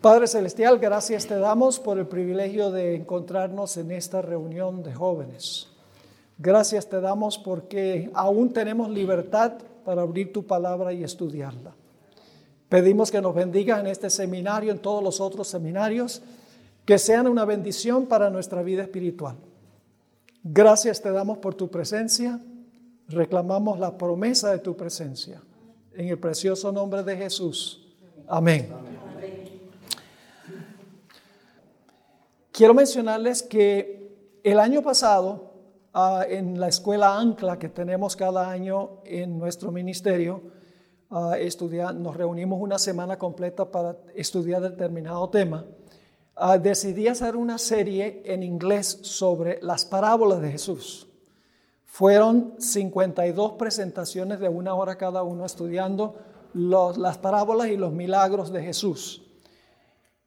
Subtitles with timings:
[0.00, 5.66] Padre Celestial, gracias te damos por el privilegio de encontrarnos en esta reunión de jóvenes.
[6.38, 11.74] Gracias te damos porque aún tenemos libertad para abrir tu palabra y estudiarla.
[12.68, 16.22] Pedimos que nos bendigas en este seminario, en todos los otros seminarios,
[16.84, 19.34] que sean una bendición para nuestra vida espiritual.
[20.44, 22.38] Gracias te damos por tu presencia,
[23.08, 25.42] reclamamos la promesa de tu presencia.
[25.92, 27.84] En el precioso nombre de Jesús.
[28.28, 28.68] Amén.
[32.58, 35.52] Quiero mencionarles que el año pasado,
[35.94, 40.42] ah, en la escuela Ancla que tenemos cada año en nuestro ministerio,
[41.10, 41.34] uh,
[41.94, 45.66] nos reunimos una semana completa para estudiar determinado tema.
[46.34, 51.06] Ah, decidí hacer una serie en inglés sobre las parábolas de Jesús.
[51.84, 56.16] Fueron 52 presentaciones de una hora cada uno estudiando
[56.54, 59.22] las parábolas y los milagros de Jesús.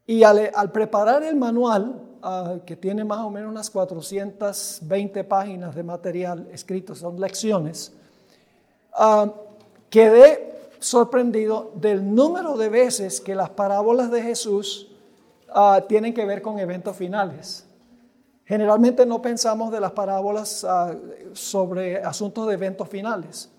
[0.08, 5.84] Y al, preparar el manual, ah, que tiene más o menos unas 420 páginas de
[5.84, 7.94] material escrito, son lecciones,
[9.00, 9.30] uh,
[9.90, 10.52] quedé
[10.82, 14.88] sorprendido del número de veces que las parábolas de Jesús
[15.50, 17.66] ah, tienen que ver con eventos finales.
[18.46, 20.96] Generalmente no pensamos de las parábolas ah,
[21.34, 23.50] sobre asuntos de eventos finales,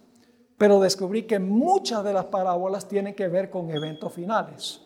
[0.59, 4.81] pero descubrí que muchas de las parábolas tienen que ver con eventos finales.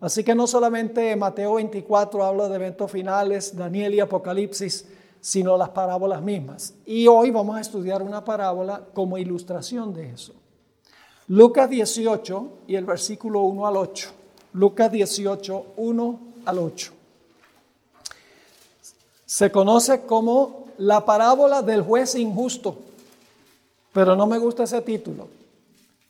[0.00, 4.86] Así que no solamente Mateo 24 habla de eventos finales, Daniel y Apocalipsis,
[5.20, 6.74] sino las parábolas mismas.
[6.84, 10.34] Y hoy vamos a estudiar una parábola como ilustración de eso.
[11.28, 14.10] Lucas 18 y el versículo 1 al 8.
[14.52, 16.96] Lucas 18, 1 al 8
[19.26, 22.78] se conoce como la parábola del juez injusto,
[23.92, 25.28] pero no me gusta ese título.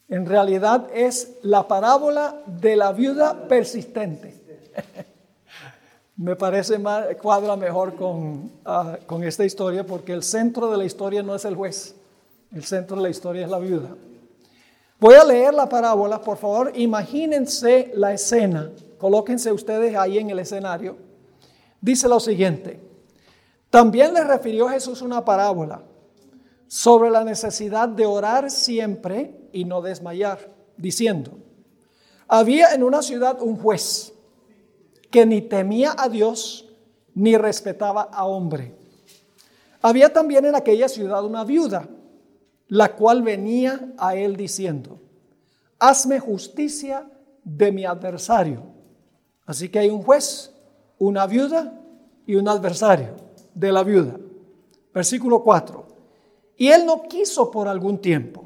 [0.09, 4.35] En realidad es la parábola de la viuda persistente.
[6.17, 6.79] me parece
[7.21, 11.45] cuadra mejor con, ah, con esta historia porque el centro de la historia no es
[11.45, 11.95] el juez,
[12.53, 13.91] el centro de la historia es la viuda.
[14.99, 20.39] Voy a leer la parábola, por favor, imagínense la escena, colóquense ustedes ahí en el
[20.39, 20.97] escenario.
[21.83, 22.81] Dice lo siguiente,
[23.69, 25.83] también le refirió Jesús una parábola
[26.67, 31.39] sobre la necesidad de orar siempre y no desmayar, diciendo,
[32.29, 34.13] había en una ciudad un juez
[35.11, 36.69] que ni temía a Dios
[37.15, 38.77] ni respetaba a hombre.
[39.81, 41.89] Había también en aquella ciudad una viuda,
[42.69, 45.01] la cual venía a él diciendo,
[45.79, 47.09] hazme justicia
[47.43, 48.63] de mi adversario.
[49.47, 50.53] Así que hay un juez,
[50.99, 51.81] una viuda
[52.27, 53.17] y un adversario
[53.55, 54.19] de la viuda.
[54.93, 55.87] Versículo 4.
[56.59, 58.46] Y él no quiso por algún tiempo,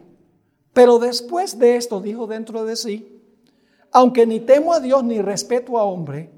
[0.80, 3.20] pero después de esto dijo dentro de sí,
[3.92, 6.30] aunque ni temo a Dios ni respeto a hombre,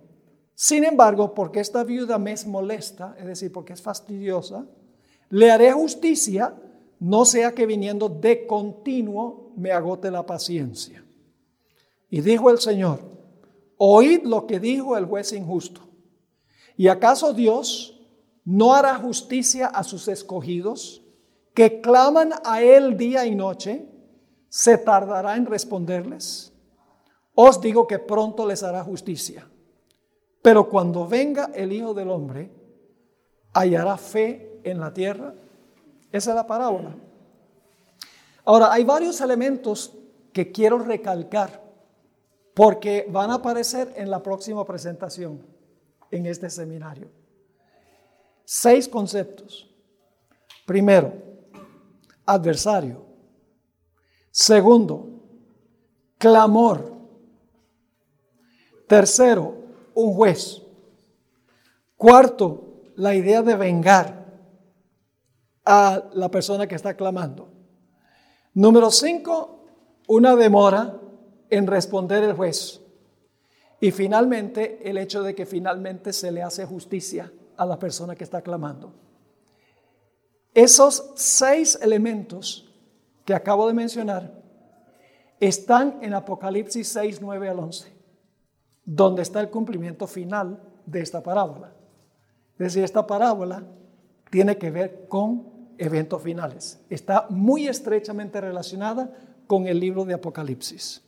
[0.57, 4.67] sin embargo, porque esta viuda me es molesta, es decir, porque es fastidiosa,
[5.31, 6.57] le haré justicia,
[6.99, 11.05] no sea que viniendo de continuo me agote la paciencia.
[12.11, 12.99] Y dijo el Señor,
[13.77, 15.83] oíd lo que dijo el juez injusto.
[16.77, 17.97] ¿Y acaso Dios
[18.45, 21.01] no hará justicia a sus escogidos,
[21.55, 23.92] que claman a Él día y noche,
[24.53, 26.53] se tardará en responderles.
[27.35, 29.49] Os digo que pronto les hará justicia.
[30.43, 32.51] Pero cuando venga el Hijo del Hombre,
[33.55, 35.33] hallará fe en la tierra.
[36.13, 36.95] Esa es la parábola.
[38.45, 39.97] Ahora, hay varios elementos
[40.35, 41.63] que quiero recalcar
[42.53, 45.47] porque van a aparecer en la próxima presentación
[46.11, 47.09] en este seminario.
[48.45, 49.75] Seis conceptos.
[50.67, 51.15] Primero,
[52.27, 53.12] adversario.
[54.33, 55.11] Segundo,
[56.17, 56.91] clamor.
[58.89, 59.55] Tercero,
[59.95, 60.63] un juez.
[61.99, 64.27] Cuarto, la idea de vengar
[65.65, 67.53] a la persona que está clamando.
[68.55, 69.67] Número cinco,
[70.09, 70.99] una demora
[71.51, 72.81] en responder el juez.
[73.81, 78.25] Y finalmente, el hecho de que finalmente se le hace justicia a la persona que
[78.25, 78.95] está clamando.
[80.55, 82.72] Esos seis elementos
[83.25, 84.33] que acabo de mencionar
[85.41, 87.93] están en Apocalipsis 6, 9 al 11,
[88.85, 91.73] donde está el cumplimiento final de esta parábola.
[92.53, 93.65] Es decir, esta parábola
[94.31, 96.81] tiene que ver con eventos finales.
[96.89, 99.11] Está muy estrechamente relacionada
[99.47, 101.03] con el libro de Apocalipsis.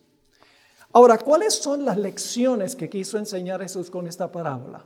[0.92, 4.84] Ahora, ¿cuáles son las lecciones que quiso enseñar Jesús con esta parábola?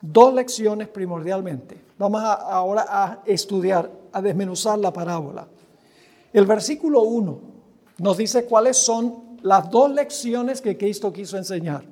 [0.00, 1.80] Dos lecciones primordialmente.
[1.98, 5.46] Vamos ahora a estudiar, a desmenuzar la parábola.
[6.32, 7.40] El versículo 1
[7.98, 11.84] nos dice cuáles son las dos lecciones que Cristo quiso enseñar.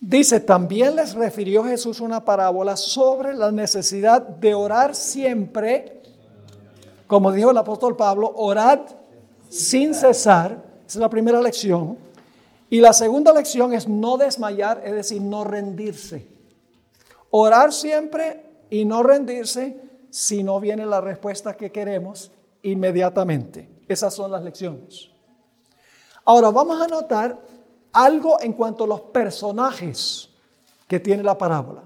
[0.00, 6.02] Dice, también les refirió Jesús una parábola sobre la necesidad de orar siempre,
[7.06, 8.80] como dijo el apóstol Pablo, orad
[9.48, 10.64] sin cesar.
[10.86, 11.98] Esa es la primera lección.
[12.70, 16.28] Y la segunda lección es no desmayar, es decir, no rendirse.
[17.30, 22.30] Orar siempre y no rendirse si no viene la respuesta que queremos
[22.62, 23.68] inmediatamente.
[23.88, 25.10] Esas son las lecciones.
[26.24, 27.40] Ahora vamos a notar
[27.92, 30.28] algo en cuanto a los personajes
[30.86, 31.84] que tiene la parábola.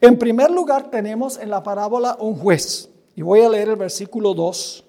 [0.00, 2.88] En primer lugar tenemos en la parábola un juez.
[3.14, 4.84] Y voy a leer el versículo 2.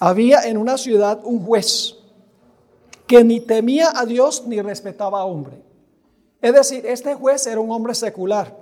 [0.00, 1.96] Había en una ciudad un juez
[3.06, 5.62] que ni temía a Dios ni respetaba a hombre.
[6.42, 8.56] Es decir, este juez era un hombre secular.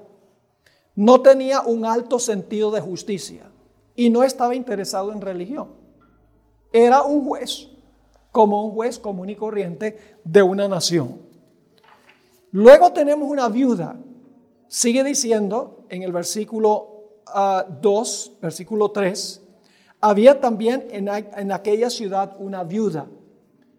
[0.94, 3.50] No tenía un alto sentido de justicia
[3.96, 5.68] y no estaba interesado en religión.
[6.72, 7.68] Era un juez,
[8.32, 11.20] como un juez común y corriente de una nación.
[12.50, 13.96] Luego tenemos una viuda.
[14.68, 16.94] Sigue diciendo en el versículo
[17.26, 19.42] 2, ah, versículo 3,
[20.00, 23.06] había también en, en aquella ciudad una viuda.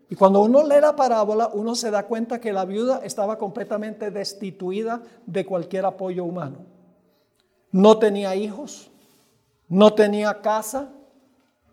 [0.09, 4.11] Y cuando uno lee la parábola, uno se da cuenta que la viuda estaba completamente
[4.11, 6.59] destituida de cualquier apoyo humano.
[7.71, 8.91] No tenía hijos,
[9.67, 10.91] no tenía casa,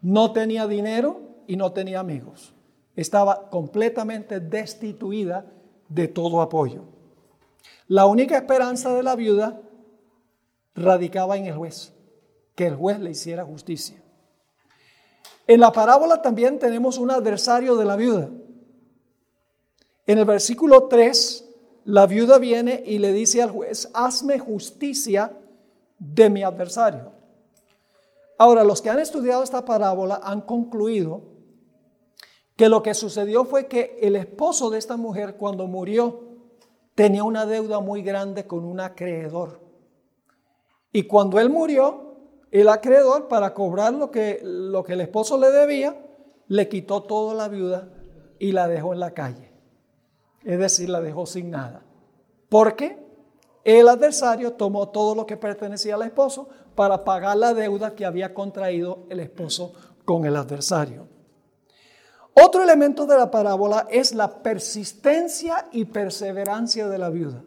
[0.00, 2.54] no tenía dinero y no tenía amigos.
[2.96, 5.46] Estaba completamente destituida
[5.88, 6.84] de todo apoyo.
[7.88, 9.60] La única esperanza de la viuda
[10.74, 11.92] radicaba en el juez,
[12.54, 14.02] que el juez le hiciera justicia.
[15.46, 18.30] En la parábola también tenemos un adversario de la viuda.
[20.06, 21.48] En el versículo 3,
[21.84, 25.32] la viuda viene y le dice al juez, hazme justicia
[25.98, 27.12] de mi adversario.
[28.38, 31.32] Ahora, los que han estudiado esta parábola han concluido
[32.56, 36.32] que lo que sucedió fue que el esposo de esta mujer cuando murió
[36.94, 39.60] tenía una deuda muy grande con un acreedor.
[40.92, 42.16] Y cuando él murió,
[42.50, 45.96] el acreedor para cobrar lo que, lo que el esposo le debía,
[46.48, 47.88] le quitó toda la viuda
[48.38, 49.50] y la dejó en la calle.
[50.44, 51.82] Es decir, la dejó sin nada.
[52.48, 53.02] ¿Por qué?
[53.64, 58.34] El adversario tomó todo lo que pertenecía al esposo para pagar la deuda que había
[58.34, 59.72] contraído el esposo
[60.04, 61.06] con el adversario.
[62.34, 67.42] Otro elemento de la parábola es la persistencia y perseverancia de la viuda.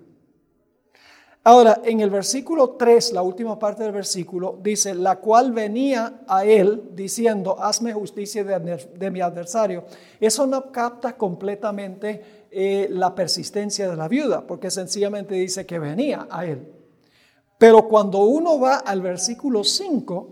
[1.48, 6.44] Ahora, en el versículo 3, la última parte del versículo, dice, la cual venía a
[6.44, 9.86] él diciendo, hazme justicia de, mi adversario.
[10.20, 16.28] Eso no capta completamente eh, la persistencia de la viuda, porque sencillamente dice que venía
[16.32, 16.75] a él.
[17.58, 20.30] Pero cuando uno va al versículo 5,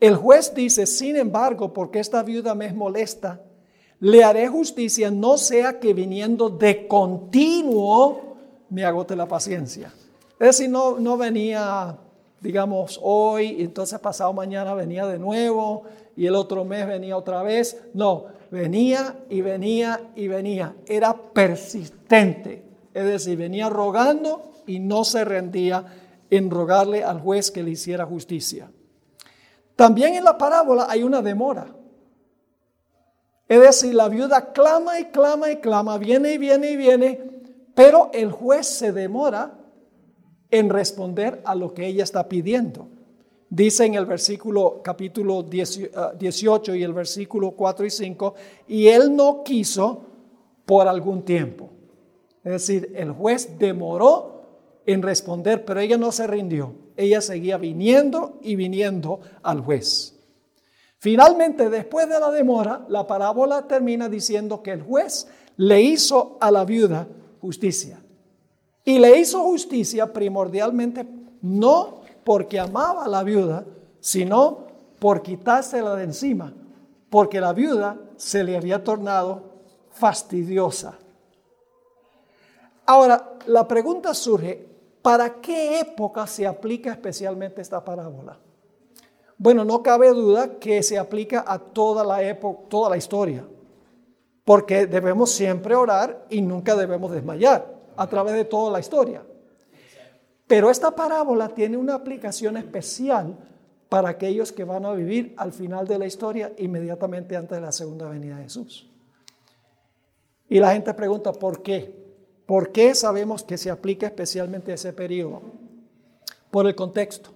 [0.00, 3.40] el juez dice, sin embargo, porque esta viuda me es molesta,
[4.00, 8.34] le haré justicia, no sea que viniendo de continuo
[8.68, 9.92] me agote la paciencia.
[10.40, 11.96] Es decir, no, no venía,
[12.40, 15.84] digamos, hoy, entonces pasado mañana venía de nuevo,
[16.16, 17.80] y el otro mes venía otra vez.
[17.94, 20.74] No, venía y venía y venía.
[20.86, 22.62] Era persistente.
[22.92, 25.84] Es decir, venía rogando y no se rendía
[26.32, 28.70] en rogarle al juez que le hiciera justicia.
[29.76, 31.66] También en la parábola hay una demora.
[33.46, 37.20] Es decir, la viuda clama y clama y clama, viene y viene y viene,
[37.74, 39.58] pero el juez se demora
[40.50, 42.88] en responder a lo que ella está pidiendo.
[43.50, 48.34] Dice en el versículo capítulo 18 ah, y el versículo 4 y 5,
[48.68, 50.06] y él no quiso
[50.64, 51.68] por algún tiempo.
[52.42, 54.41] Es decir, el juez demoró
[54.86, 56.74] en responder, pero ella no se rindió.
[56.96, 60.18] Ella seguía viniendo y viniendo al juez.
[60.98, 66.50] Finalmente, después de la demora, la parábola termina diciendo que el juez le hizo a
[66.50, 67.08] la viuda
[67.40, 68.00] justicia.
[68.84, 71.06] Y le hizo justicia primordialmente
[71.42, 73.64] no porque amaba a la viuda,
[74.00, 74.66] sino
[74.98, 76.52] por quitársela de encima,
[77.10, 79.42] porque la viuda se le había tornado
[79.90, 80.98] fastidiosa.
[82.86, 84.68] Ahora, la pregunta surge,
[85.02, 88.38] ¿para qué época se aplica especialmente esta parábola?
[89.36, 93.44] Bueno, no cabe duda que se aplica a toda la época, toda la historia,
[94.44, 97.66] porque debemos siempre orar y nunca debemos desmayar
[97.96, 99.22] a través de toda la historia.
[100.46, 103.36] Pero esta parábola tiene una aplicación especial
[103.88, 107.72] para aquellos que van a vivir al final de la historia inmediatamente antes de la
[107.72, 108.90] segunda venida de Jesús.
[110.48, 112.01] Y la gente pregunta, ¿por qué?
[112.46, 115.42] ¿Por qué sabemos que se aplica especialmente a ese periodo?
[116.50, 117.30] Por el contexto.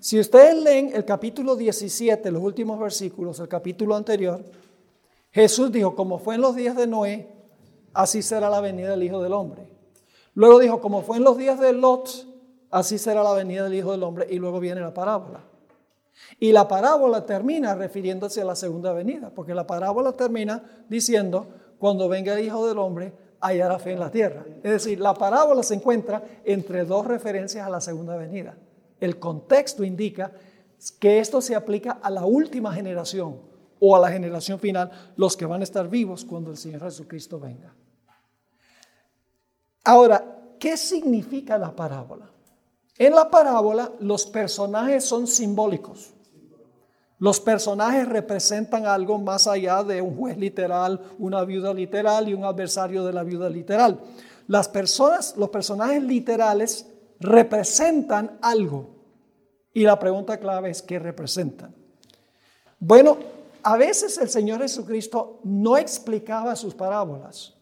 [0.00, 4.44] Si ustedes leen el capítulo 17, los últimos versículos, el capítulo anterior,
[5.30, 7.28] Jesús dijo, como fue en los días de Noé,
[7.92, 9.68] así será la venida del Hijo del Hombre.
[10.34, 12.26] Luego dijo, como fue en los días de Lot,
[12.70, 14.26] así será la venida del Hijo del Hombre.
[14.30, 15.40] Y luego viene la parábola.
[16.38, 21.48] Y la parábola termina refiriéndose a la segunda venida, porque la parábola termina diciendo,
[21.78, 24.44] cuando venga el Hijo del Hombre, hallará fe en la tierra.
[24.62, 28.56] Es decir, la parábola se encuentra entre dos referencias a la segunda venida.
[29.00, 30.32] El contexto indica
[30.98, 33.40] que esto se aplica a la última generación
[33.80, 37.38] o a la generación final, los que van a estar vivos cuando el Señor Jesucristo
[37.38, 37.74] venga.
[39.84, 42.30] Ahora, ¿qué significa la parábola?
[42.98, 46.12] En la parábola los personajes son simbólicos.
[47.18, 52.44] Los personajes representan algo más allá de un juez literal, una viuda literal y un
[52.44, 53.98] adversario de la viuda literal.
[54.46, 56.86] Las personas, los personajes literales
[57.18, 58.98] representan algo.
[59.74, 61.74] Y la pregunta clave es ¿qué representan?
[62.78, 63.18] Bueno,
[63.64, 67.54] a veces el Señor Jesucristo no explicaba sus parábolas.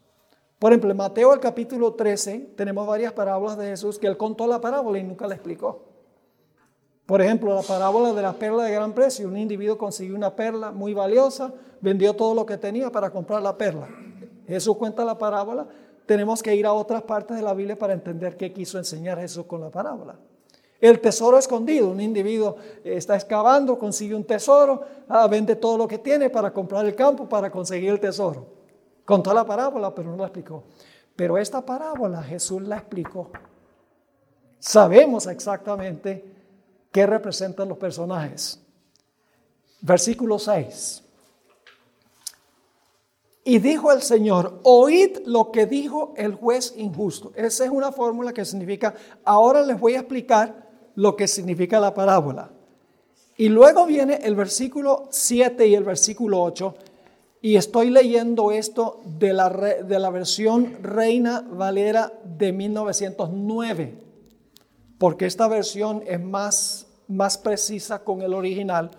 [0.59, 4.47] Por ejemplo, en Mateo el capítulo 13 tenemos varias parábolas de Jesús que él contó
[4.47, 5.96] la parábola y nunca la explicó.
[7.07, 9.29] Por ejemplo, la parábola de la perla de gran precio.
[9.29, 13.57] Un individuo consiguió una perla muy valiosa, vendió todo lo que tenía para comprar la
[13.57, 13.89] perla.
[14.47, 15.69] Jesús cuenta la parábola.
[16.05, 19.47] Tenemos que ir a otras partes de la Biblia para entender qué quiso enseñar Jesús
[19.47, 20.17] con la parábola.
[20.81, 21.91] El tesoro escondido.
[21.91, 26.85] Un individuo está excavando, consigue un tesoro, ah, vende todo lo que tiene para comprar
[26.85, 28.47] el campo, para conseguir el tesoro.
[29.05, 30.65] Contó la parábola, pero no la explicó.
[31.15, 33.31] Pero esta parábola Jesús la explicó.
[34.59, 36.36] Sabemos exactamente
[36.97, 38.59] qué representan los personajes.
[39.83, 41.03] Versículo 6.
[43.45, 47.33] Y dijo el Señor, oíd lo que dijo el juez injusto.
[47.37, 51.93] Esa es una fórmula que significa, ahora les voy a explicar lo que significa la
[51.93, 52.51] parábola.
[53.37, 56.75] Y luego viene el versículo 7 y el versículo 8
[57.43, 63.99] y estoy leyendo esto de la, de la versión Reina Valera de 1909,
[64.97, 68.91] porque esta versión es más, más precisa con el original.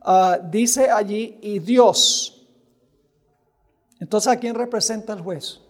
[0.00, 2.46] Ah, dice allí, y Dios.
[4.00, 5.60] Entonces, ¿a quién representa el juez?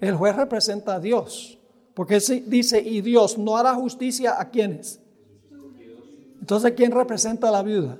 [0.00, 1.58] El juez representa a Dios,
[1.94, 5.00] porque dice, y Dios no hará justicia a quienes.
[6.40, 7.98] Entonces, ¿quién representa a la viuda?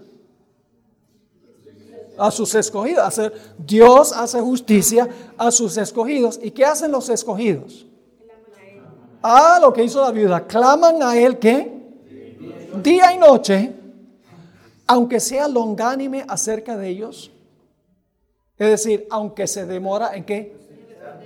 [2.18, 3.20] a sus escogidos.
[3.58, 6.38] Dios hace justicia a sus escogidos.
[6.42, 7.86] ¿Y qué hacen los escogidos?
[9.22, 10.46] Ah, lo que hizo la viuda.
[10.46, 11.73] Claman a Él que
[12.82, 13.72] día y noche,
[14.86, 17.30] aunque sea longánime acerca de ellos.
[18.56, 20.56] Es decir, aunque se demora en qué?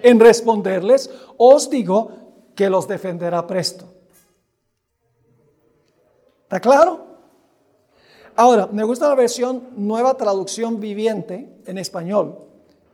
[0.03, 2.11] En responderles, os digo
[2.55, 3.85] que los defenderá presto.
[6.45, 7.07] ¿Está claro?
[8.37, 12.39] Ahora, me gusta la versión nueva traducción viviente en español.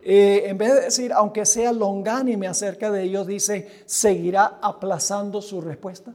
[0.02, 5.60] Eh, en vez de decir, aunque sea longánime acerca de ellos, dice, seguirá aplazando su
[5.60, 6.14] respuesta.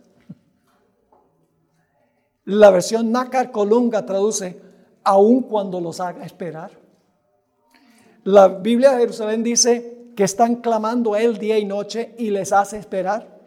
[2.49, 4.59] La versión Nácar Colunga traduce,
[5.03, 6.71] aun cuando los haga esperar.
[8.23, 12.51] La Biblia de Jerusalén dice que están clamando a Él día y noche y les
[12.51, 13.39] hace esperar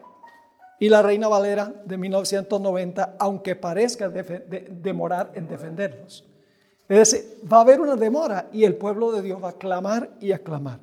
[0.79, 6.25] y la Reina Valera de 1990, aunque parezca demorar en defenderlos.
[6.89, 10.11] Es decir, va a haber una demora y el pueblo de Dios va a clamar
[10.21, 10.79] y a clamar.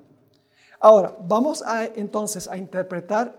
[0.81, 3.33] Ahora, vamos a, entonces a interpretar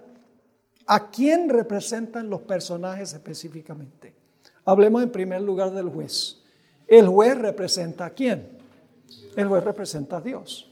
[0.87, 4.20] a quién representan los personajes específicamente.
[4.71, 6.37] Hablemos en primer lugar del juez.
[6.87, 8.59] El juez representa a quién?
[9.35, 10.71] El juez representa a Dios.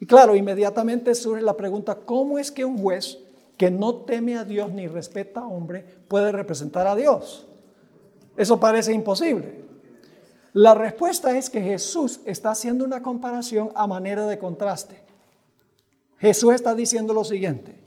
[0.00, 3.18] Y claro, inmediatamente surge la pregunta, ¿cómo es que un juez
[3.56, 7.46] que no teme a Dios ni respeta a hombre puede representar a Dios.
[8.36, 9.64] Eso parece imposible.
[10.52, 15.00] La respuesta es que Jesús está haciendo una comparación a manera de contraste.
[16.18, 17.78] Jesús está diciendo lo siguiente.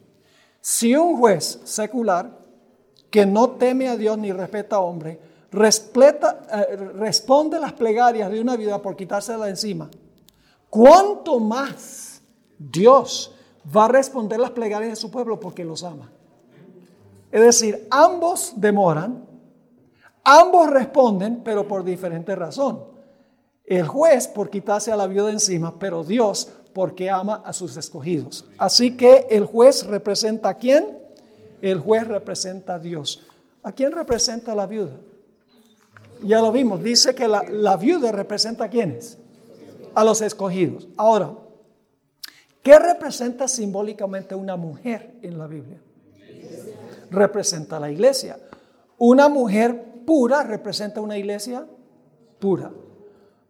[0.62, 2.40] Si un juez secular
[3.10, 5.20] que no teme a Dios ni respeta a hombre,
[5.52, 9.90] responde eh, responde las plegarias de una vida por quitársela encima,
[10.70, 12.22] ¿cuánto más
[12.58, 13.34] Dios
[13.76, 16.12] va a responder las plegarias de su pueblo porque los ama.
[17.32, 19.26] Es decir, ambos demoran,
[20.24, 22.84] ambos responden, pero por diferente razón.
[23.66, 28.46] El juez por quitarse a la viuda encima, pero Dios porque ama a sus escogidos.
[28.58, 30.98] Así que el juez representa a quién?
[31.62, 33.26] El juez representa a Dios.
[33.62, 34.94] ¿A quién representa la viuda?
[36.24, 39.18] Ya lo vimos, dice que la, viuda representa a quiénes?
[39.96, 40.88] A los escogidos.
[40.98, 41.34] Ahora,
[42.64, 45.82] ¿Qué representa simbólicamente una mujer en la Biblia?
[47.10, 48.38] Representa la iglesia.
[48.98, 51.66] Una mujer pura representa una iglesia
[52.38, 52.72] pura.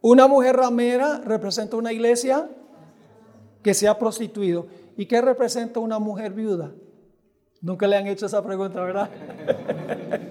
[0.02, 2.50] Una mujer ramera representa una iglesia
[3.64, 4.68] que se ha prostituido.
[4.96, 6.72] ¿Y qué representa una mujer viuda?
[7.62, 9.10] Nunca le han hecho esa pregunta, ¿verdad?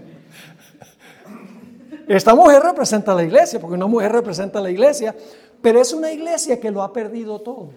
[2.09, 5.15] Esta mujer representa a la iglesia, porque una mujer representa a la iglesia,
[5.61, 7.69] pero es una iglesia que lo ha perdido todo.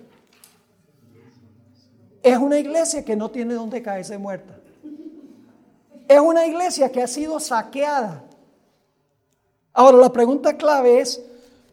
[2.23, 4.57] Es una iglesia que no tiene donde caerse muerta.
[6.07, 8.23] Es una iglesia que ha sido saqueada.
[9.73, 11.21] Ahora, la pregunta clave es,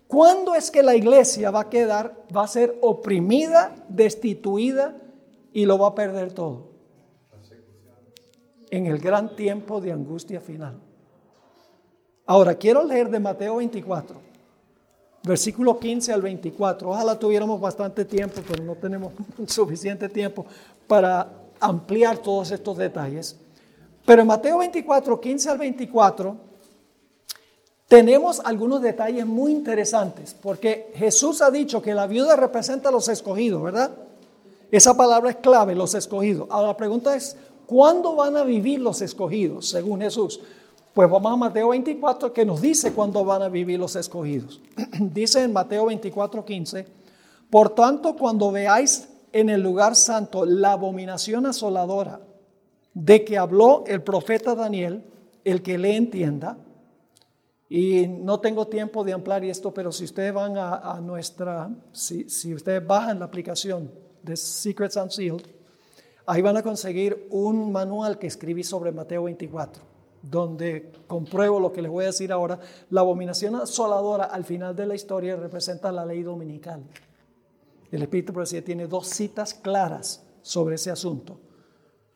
[0.08, 4.96] ¿cuándo es que la iglesia va a quedar, va a ser oprimida, destituida
[5.52, 6.70] y lo va a perder todo?
[8.70, 10.87] En el gran tiempo de angustia final.
[12.28, 14.14] Ahora, quiero leer de Mateo 24,
[15.22, 16.90] versículo 15 al 24.
[16.90, 19.14] Ojalá tuviéramos bastante tiempo, pero no tenemos
[19.46, 20.44] suficiente tiempo
[20.86, 21.26] para
[21.58, 23.34] ampliar todos estos detalles.
[24.04, 26.36] Pero en Mateo 24, 15 al 24,
[27.88, 33.08] tenemos algunos detalles muy interesantes, porque Jesús ha dicho que la viuda representa a los
[33.08, 33.90] escogidos, ¿verdad?
[34.70, 36.46] Esa palabra es clave, los escogidos.
[36.50, 40.42] Ahora la pregunta es, ¿cuándo van a vivir los escogidos, según Jesús?
[40.98, 44.60] Pues vamos a Mateo 24 que nos dice cuándo van a vivir los escogidos.
[45.00, 46.86] dice en Mateo 24, 15,
[47.48, 52.20] por tanto cuando veáis en el lugar santo la abominación asoladora
[52.94, 55.04] de que habló el profeta Daniel,
[55.44, 56.58] el que le entienda,
[57.68, 62.52] y no tengo tiempo de ampliar esto, pero si ustedes van a, nuestra, si, si
[62.52, 63.88] ustedes bajan la aplicación
[64.20, 65.46] de Secrets Unsealed,
[66.26, 71.82] ahí van a conseguir un manual que escribí sobre Mateo 24 donde compruebo lo que
[71.82, 72.58] les voy a decir ahora,
[72.90, 76.82] la abominación asoladora al final de la historia representa la ley dominical.
[77.90, 81.38] El Espíritu Profecía tiene dos citas claras sobre ese asunto.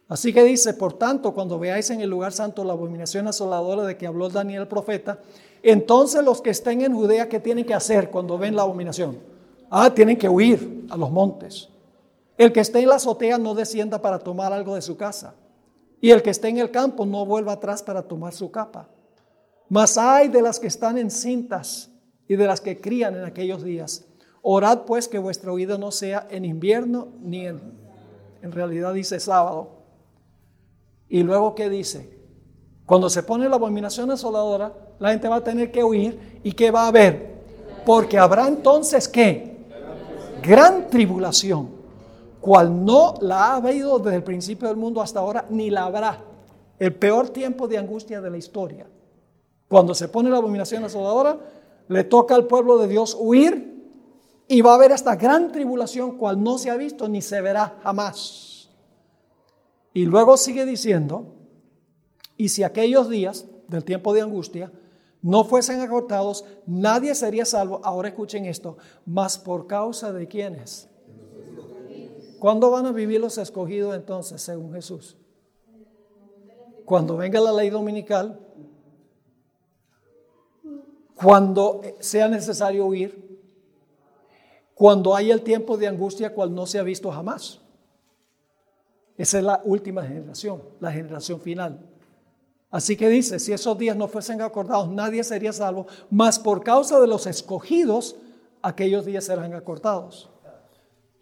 [0.08, 3.96] Así que dice, por tanto, cuando veáis en el lugar santo la abominación asoladora de
[3.96, 5.20] que habló Daniel el profeta,
[5.62, 9.18] entonces los que estén en Judea, ¿qué tienen que hacer cuando ven la abominación?
[9.70, 11.68] Ah, tienen que huir a los montes.
[12.36, 15.34] El que esté en la azotea no descienda para tomar algo de su casa.
[16.02, 18.88] Y el que esté en el campo no vuelva atrás para tomar su capa.
[19.68, 21.92] Mas hay de las que están encintas
[22.26, 24.04] y de las que crían en aquellos días.
[24.42, 27.78] Orad pues que vuestra huida no sea en invierno ni en,
[28.42, 29.84] en realidad dice sábado.
[31.08, 32.18] Y luego, ¿qué dice?
[32.84, 36.40] Cuando se pone la abominación asoladora, la gente va a tener que huir.
[36.42, 37.44] ¿Y qué va a haber?
[37.86, 39.56] Porque habrá entonces, ¿qué?
[40.42, 41.81] Gran tribulación
[42.42, 46.24] cual no la ha habido desde el principio del mundo hasta ahora, ni la habrá.
[46.76, 48.84] El peor tiempo de angustia de la historia.
[49.68, 51.38] Cuando se pone la abominación asoladora,
[51.86, 53.72] le toca al pueblo de Dios huir
[54.48, 57.78] y va a haber esta gran tribulación cual no se ha visto ni se verá
[57.84, 58.68] jamás.
[59.94, 61.36] Y luego sigue diciendo,
[62.36, 64.72] y si aquellos días del tiempo de angustia
[65.22, 67.80] no fuesen acortados, nadie sería salvo.
[67.84, 70.91] Ahora escuchen esto, más por causa de quienes
[72.42, 75.16] ¿Cuándo van a vivir los escogidos entonces, según Jesús?
[76.84, 78.40] Cuando venga la ley dominical,
[81.14, 83.40] cuando sea necesario huir,
[84.74, 87.60] cuando haya el tiempo de angustia cual no se ha visto jamás.
[89.16, 91.88] Esa es la última generación, la generación final.
[92.72, 96.98] Así que dice, si esos días no fuesen acordados, nadie sería salvo, mas por causa
[96.98, 98.16] de los escogidos,
[98.62, 100.31] aquellos días serán acortados.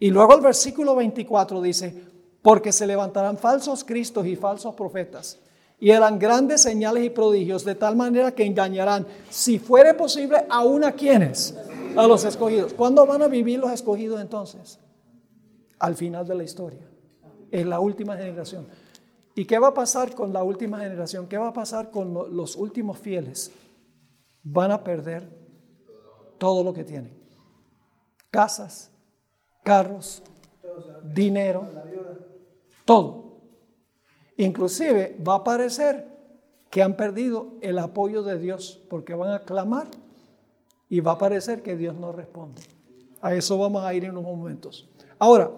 [0.01, 1.93] Y luego el versículo 24 dice,
[2.41, 5.37] porque se levantarán falsos cristos y falsos profetas,
[5.79, 10.83] y harán grandes señales y prodigios, de tal manera que engañarán, si fuere posible, aún
[10.83, 11.55] a quienes,
[11.95, 12.73] a los escogidos.
[12.73, 14.79] ¿Cuándo van a vivir los escogidos entonces?
[15.77, 16.89] Al final de la historia,
[17.51, 18.65] en la última generación.
[19.35, 21.27] ¿Y qué va a pasar con la última generación?
[21.27, 23.51] ¿Qué va a pasar con los últimos fieles?
[24.41, 25.29] Van a perder
[26.39, 27.15] todo lo que tienen.
[28.31, 28.91] Casas,
[29.63, 30.23] carros,
[31.03, 31.67] dinero,
[32.85, 33.31] todo.
[34.37, 36.07] Inclusive va a parecer
[36.69, 39.87] que han perdido el apoyo de Dios porque van a clamar
[40.89, 42.61] y va a parecer que Dios no responde.
[43.21, 44.89] A eso vamos a ir en unos momentos.
[45.19, 45.51] Ahora,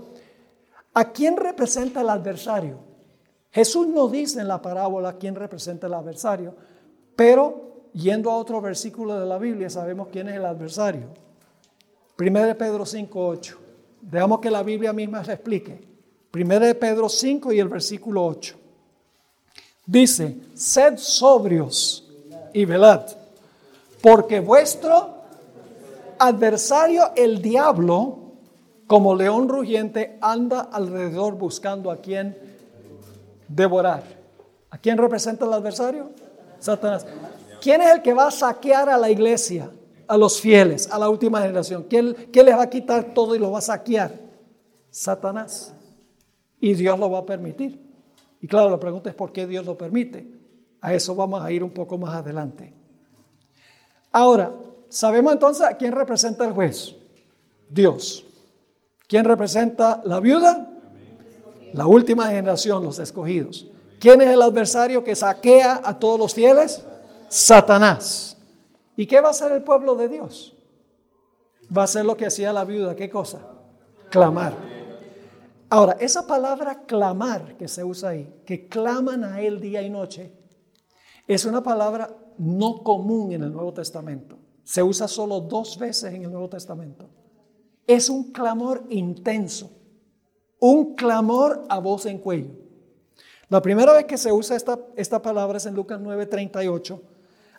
[0.93, 2.79] ¿a quién representa el adversario?
[3.51, 6.55] Jesús no dice en la parábola quién representa el adversario,
[7.15, 11.09] pero yendo a otro versículo de la Biblia sabemos quién es el adversario.
[12.19, 13.62] 1 Pedro 5.8.
[14.03, 15.79] Dejamos que la Biblia misma se explique.
[16.29, 18.55] Primero de Pedro 5 y el versículo 8.
[19.85, 22.09] Dice, sed sobrios
[22.53, 23.05] y velad,
[24.01, 25.15] porque vuestro
[26.19, 28.17] adversario el diablo,
[28.87, 32.37] como león rugiente, anda alrededor buscando a quien
[33.47, 34.03] devorar.
[34.69, 36.09] ¿A quién representa el adversario?
[36.59, 37.05] Satanás.
[37.61, 39.69] ¿Quién es el que va a saquear a la iglesia?
[40.13, 41.87] A los fieles, a la última generación?
[41.89, 44.11] ¿Quién, les va a quitar todo y lo va a saquear?
[44.91, 45.73] Satanás.
[46.59, 47.81] Y Dios lo va a permitir.
[48.39, 50.27] Y claro, la pregunta es por qué Dios lo permite.
[50.81, 52.71] A eso vamos a ir un poco más adelante.
[54.11, 54.53] Ahora,
[54.87, 56.95] sabemos entonces a quién representa el juez.
[57.67, 58.23] Dios.
[59.07, 60.69] ¿Quién representa la viuda?
[61.73, 63.65] La última generación, los escogidos.
[63.99, 66.83] ¿Quién es el adversario que saquea a todos los fieles?
[67.29, 68.32] Satanás.
[68.95, 70.55] ¿Y qué va a hacer el pueblo de Dios?
[71.75, 72.95] Va a hacer lo que hacía la viuda.
[72.95, 73.39] ¿Qué cosa?
[74.09, 74.53] Clamar.
[75.69, 80.31] Ahora, esa palabra clamar que se usa ahí, que claman a Él día y noche,
[81.27, 84.37] es una palabra no común en el Nuevo Testamento.
[84.63, 87.09] Se usa solo dos veces en el Nuevo Testamento.
[87.87, 89.71] Es un clamor intenso,
[90.59, 92.51] un clamor a voz en cuello.
[93.49, 97.01] La primera vez que se usa esta, esta palabra es en Lucas 9:38,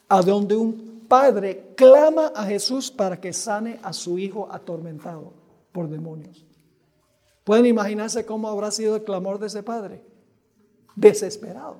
[0.09, 5.33] a donde un padre clama a Jesús para que sane a su hijo atormentado
[5.73, 6.45] por demonios.
[7.45, 10.03] ¿Pueden imaginarse cómo habrá sido el clamor de ese padre?
[10.97, 11.77] Desesperado.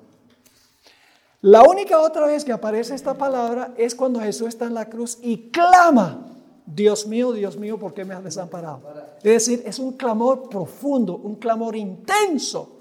[1.41, 5.19] La única otra vez que aparece esta palabra es cuando Jesús está en la cruz
[5.21, 6.25] y clama,
[6.65, 8.81] Dios mío, Dios mío, ¿por qué me has desamparado?
[9.17, 12.79] Es decir, es un clamor profundo, un clamor intenso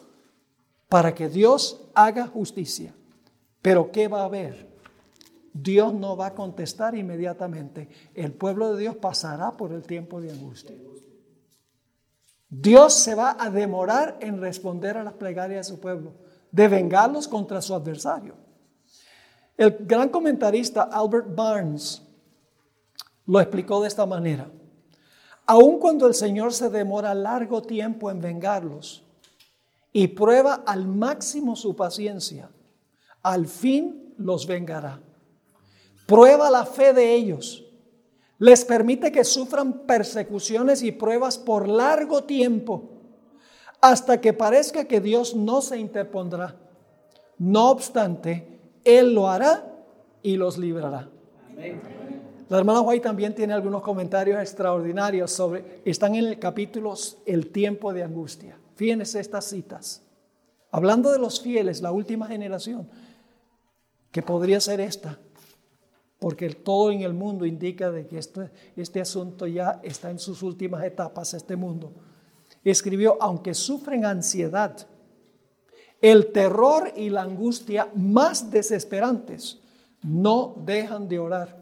[0.89, 2.95] para que Dios haga justicia.
[3.61, 4.74] Pero ¿qué va a haber?
[5.55, 7.89] Dios no va a contestar inmediatamente.
[8.13, 10.77] El pueblo de Dios pasará por el tiempo de angustia.
[12.51, 16.13] Dios se va a demorar en responder a las plegarias de su pueblo,
[16.51, 18.35] de vengarlos contra su adversario.
[19.57, 22.03] El gran comentarista Albert Barnes
[23.27, 24.51] lo explicó de esta manera.
[25.47, 29.05] Aun cuando el Señor se demora largo tiempo en vengarlos
[29.93, 32.51] y prueba al máximo su paciencia,
[33.23, 35.01] al fin los vengará.
[36.07, 37.65] Prueba la fe de ellos.
[38.39, 42.91] Les permite que sufran persecuciones y pruebas por largo tiempo,
[43.81, 46.57] hasta que parezca que Dios no se interpondrá.
[47.39, 49.73] No obstante, él lo hará
[50.23, 51.09] y los librará.
[52.49, 57.93] La hermana White también tiene algunos comentarios extraordinarios sobre, están en el capítulo El tiempo
[57.93, 58.59] de angustia.
[58.75, 60.03] Fíjense estas citas.
[60.71, 62.89] Hablando de los fieles, la última generación,
[64.11, 65.19] que podría ser esta,
[66.19, 70.43] porque todo en el mundo indica de que este, este asunto ya está en sus
[70.43, 71.93] últimas etapas, este mundo.
[72.63, 74.87] Escribió, aunque sufren ansiedad,
[76.01, 79.61] el terror y la angustia más desesperantes
[80.03, 81.61] no dejan de orar.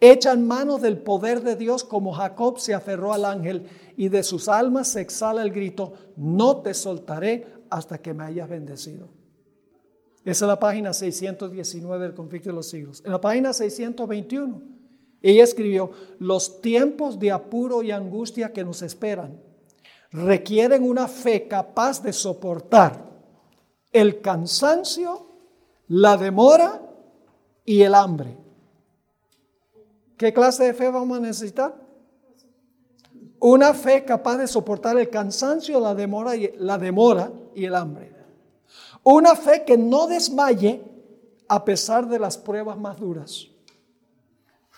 [0.00, 4.48] Echan mano del poder de Dios como Jacob se aferró al ángel y de sus
[4.48, 9.21] almas se exhala el grito, no te soltaré hasta que me hayas bendecido.
[10.24, 13.02] Esa es la página 619 del conflicto de los siglos.
[13.04, 14.62] En la página 621,
[15.20, 19.40] ella escribió, los tiempos de apuro y angustia que nos esperan
[20.12, 23.10] requieren una fe capaz de soportar
[23.90, 25.26] el cansancio,
[25.88, 26.82] la demora
[27.64, 28.36] y el hambre.
[30.16, 31.74] ¿Qué clase de fe vamos a necesitar?
[33.40, 38.11] Una fe capaz de soportar el cansancio, la demora y, la demora y el hambre.
[39.04, 40.82] Una fe que no desmaye
[41.48, 43.48] a pesar de las pruebas más duras.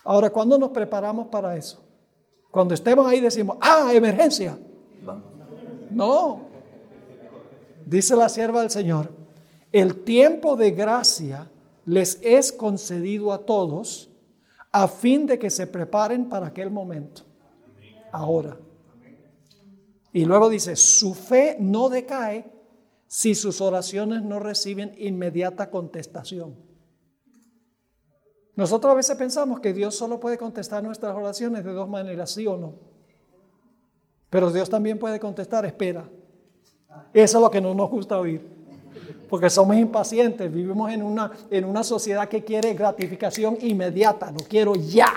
[0.02, 1.82] Ahora, ¿cuándo nos preparamos para eso?
[2.50, 4.58] Cuando estemos ahí decimos, ah, emergencia.
[5.90, 6.40] No,
[7.86, 9.10] Dice la sierva del Señor,
[9.70, 11.50] el tiempo de gracia
[11.84, 14.10] les es concedido a todos
[14.72, 17.22] a fin de que se preparen para aquel momento.
[18.10, 18.56] Ahora.
[20.12, 22.46] Y luego dice, su fe no decae
[23.14, 26.56] si sus oraciones no reciben inmediata contestación.
[28.56, 32.44] Nosotros a veces pensamos que Dios solo puede contestar nuestras oraciones de dos maneras, sí
[32.48, 32.74] o no.
[34.30, 36.08] Pero Dios también puede contestar, espera,
[37.12, 38.40] eso es lo que no nos gusta oír.
[39.30, 44.74] Porque somos impacientes, vivimos en una, en una sociedad que quiere gratificación inmediata, no quiero
[44.74, 45.14] ya.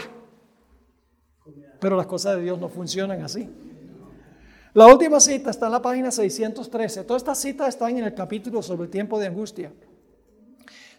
[1.79, 3.66] Pero las cosas de Dios no funcionan así.
[4.77, 7.03] La última cita está en la página 613.
[7.03, 9.73] Todas estas citas están en el capítulo sobre el tiempo de angustia.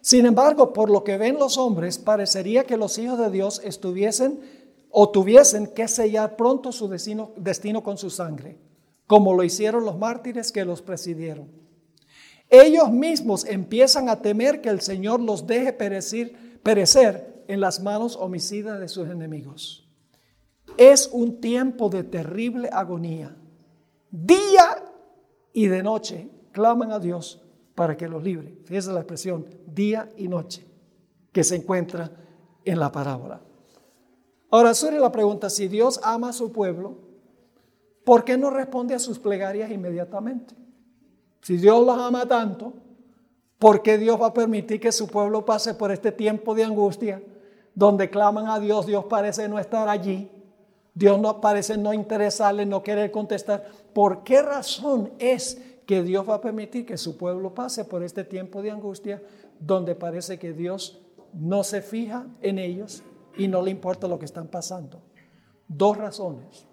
[0.01, 4.41] Sin embargo, por lo que ven los hombres, parecería que los hijos de Dios estuviesen
[4.89, 8.59] o tuviesen que sellar pronto su destino, destino con su sangre
[9.07, 11.47] como lo hicieron los mártires que los presidieron.
[12.47, 18.15] Ellos mismos empiezan a temer que el Señor los deje perecer, perecer en las manos
[18.17, 19.89] homicidas de sus enemigos.
[20.77, 23.35] Es un tiempo de terrible agonía.
[24.11, 24.83] Día
[25.53, 27.41] y de noche claman a Dios
[27.75, 28.57] para que los libre.
[28.69, 30.65] Es la expresión, día y noche,
[31.31, 32.11] que se encuentra
[32.65, 33.41] en la parábola.
[34.51, 37.09] Ahora surge la pregunta, si Dios ama a su pueblo,
[38.09, 40.55] ¿Por qué no responde a sus plegarias inmediatamente?
[41.41, 42.73] Si Dios los ama tanto,
[43.59, 47.21] ¿por qué Dios va a permitir que su pueblo pase por este tiempo de angustia
[47.75, 48.87] donde claman a Dios?
[48.87, 50.27] Dios parece no estar allí.
[50.99, 53.65] Dios no parece no interesarle, no querer contestar.
[53.93, 58.25] ¿Por qué razón es que Dios va a permitir que su pueblo pase por este
[58.25, 59.23] tiempo de angustia
[59.61, 60.99] donde parece que Dios
[61.31, 63.01] no se fija en ellos
[63.37, 65.01] y no le importa lo que están pasando?
[65.69, 66.67] Dos razones.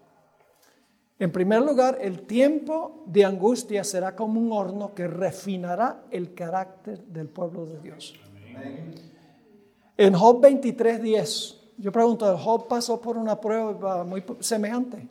[1.20, 7.00] En primer lugar, el tiempo de angustia será como un horno que refinará el carácter
[7.04, 8.12] del pueblo de Dios.
[9.96, 15.08] En Job 23:10, yo pregunto, ¿Job pasó por una prueba muy semejante?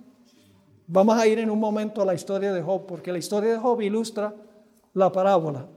[0.87, 3.57] Vamos a ir en un momento a la historia de Job, porque la historia de
[3.57, 4.33] Job ilustra
[4.93, 5.67] la parábola.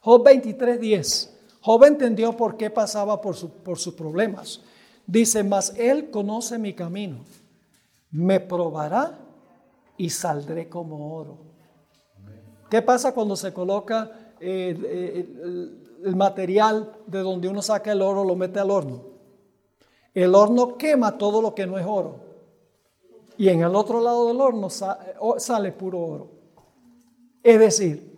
[0.00, 1.32] Job 23:10.
[1.60, 4.60] Job entendió por qué pasaba por, sus problemas.
[5.06, 7.18] Dice, mas él conoce mi camino
[8.16, 9.18] me probará
[9.96, 11.38] y saldré como oro.
[12.70, 15.28] ¿Qué pasa cuando se coloca eh, eh,
[16.04, 19.15] el, material de donde uno saca el oro, lo mete al horno?
[20.16, 22.16] El horno quema todo lo que no es oro.
[23.36, 26.30] Y en el otro lado del horno sale puro oro.
[27.42, 28.16] Es decir,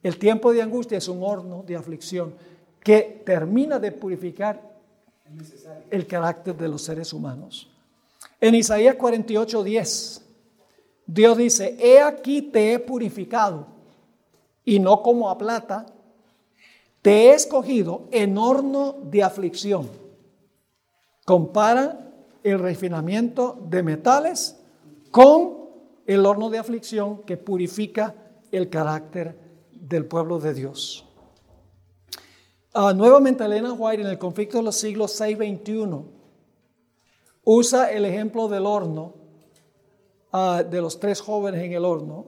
[0.00, 2.34] el tiempo de angustia es un horno de aflicción
[2.78, 4.62] que termina de purificar
[5.90, 7.68] el carácter de los seres humanos.
[8.40, 10.24] En Isaías 48, 10,
[11.04, 13.66] Dios dice, he aquí te he purificado,
[14.64, 15.84] y no como a plata,
[17.02, 20.09] te he escogido en horno de aflicción.
[21.30, 22.10] Compara
[22.42, 24.58] el refinamiento de metales
[25.12, 25.60] con
[26.04, 28.16] el horno de aflicción que purifica
[28.50, 29.38] el carácter
[29.70, 31.06] del pueblo de Dios.
[32.74, 36.02] Ah, nuevamente Elena White en el conflicto de los siglos 6-21
[37.44, 39.14] usa el ejemplo del horno,
[40.32, 42.26] ah, de los tres jóvenes en el horno,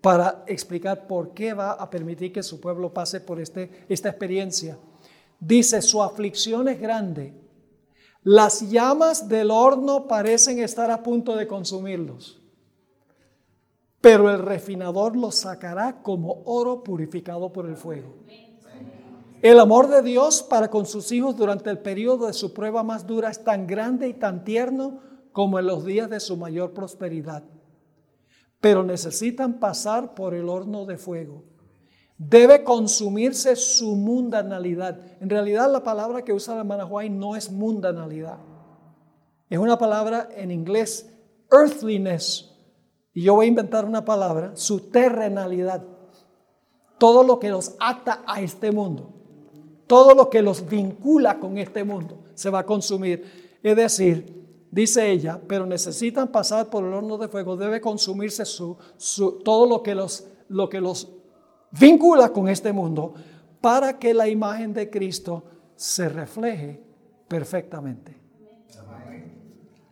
[0.00, 4.78] para explicar por qué va a permitir que su pueblo pase por este, esta experiencia.
[5.38, 7.43] Dice, su aflicción es grande.
[8.24, 12.40] Las llamas del horno parecen estar a punto de consumirlos,
[14.00, 18.14] pero el refinador los sacará como oro purificado por el fuego.
[19.42, 23.06] El amor de Dios para con sus hijos durante el periodo de su prueba más
[23.06, 27.44] dura es tan grande y tan tierno como en los días de su mayor prosperidad.
[28.58, 31.44] Pero necesitan pasar por el horno de fuego.
[32.16, 35.00] Debe consumirse su mundanalidad.
[35.20, 38.38] En realidad la palabra que usa la hermana no es mundanalidad.
[39.50, 41.10] Es una palabra en inglés,
[41.50, 42.50] earthliness.
[43.12, 45.84] Y yo voy a inventar una palabra, su terrenalidad.
[46.98, 49.14] Todo lo que los ata a este mundo
[49.86, 53.58] todo lo que los vincula con este mundo se va a consumir.
[53.62, 58.76] Es decir, dice ella, pero necesitan pasar por el horno de fuego, debe consumirse su,
[59.44, 61.08] todo lo que, los, lo que los
[61.78, 63.14] vincula con este mundo
[63.60, 65.42] para que la imagen de Cristo
[65.76, 66.80] se refleje
[67.28, 68.14] perfectamente.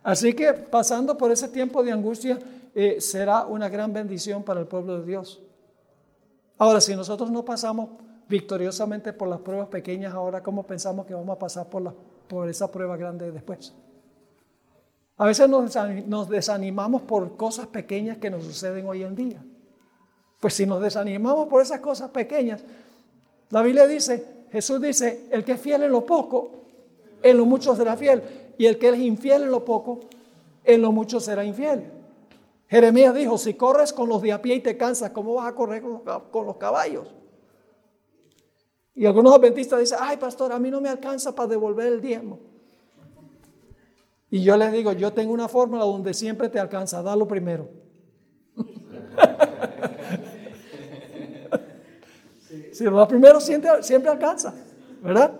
[0.03, 2.37] Así que pasando por ese tiempo de angustia
[2.75, 5.41] eh, será una gran bendición para el pueblo de Dios.
[6.57, 7.89] Ahora, si nosotros no pasamos
[8.27, 11.93] victoriosamente por las pruebas pequeñas, ahora cómo pensamos que vamos a pasar por, la,
[12.27, 13.73] por esa prueba grande después.
[15.17, 19.43] A veces nos desanimamos por cosas pequeñas que nos suceden hoy en día.
[20.43, 22.61] Pues si nos desanimamos por esas cosas pequeñas,
[23.49, 26.51] la Biblia dice, Jesús dice, el que es fiel en lo poco,
[27.21, 28.21] en lo mucho será fiel.
[28.57, 30.01] Y el que es infiel en lo poco,
[30.65, 31.89] en lo mucho será infiel.
[32.67, 35.55] Jeremías dijo, si corres con los de a pie y te cansas, ¿cómo vas a
[35.55, 35.81] correr
[36.29, 37.07] con los caballos?
[38.95, 42.37] Y algunos adventistas dicen, ay pastor, a mí no me alcanza para devolver el diezmo.
[44.29, 47.82] Y yo les digo, yo tengo una fórmula donde siempre te alcanza, dalo primero.
[52.73, 54.53] Si da primero siempre, siempre alcanza,
[55.01, 55.31] ¿verdad?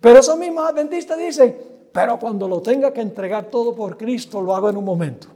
[0.00, 1.56] Pero esos mismos adventistas dicen,
[1.92, 5.28] pero cuando lo tenga que entregar todo por Cristo, lo hago en un momento.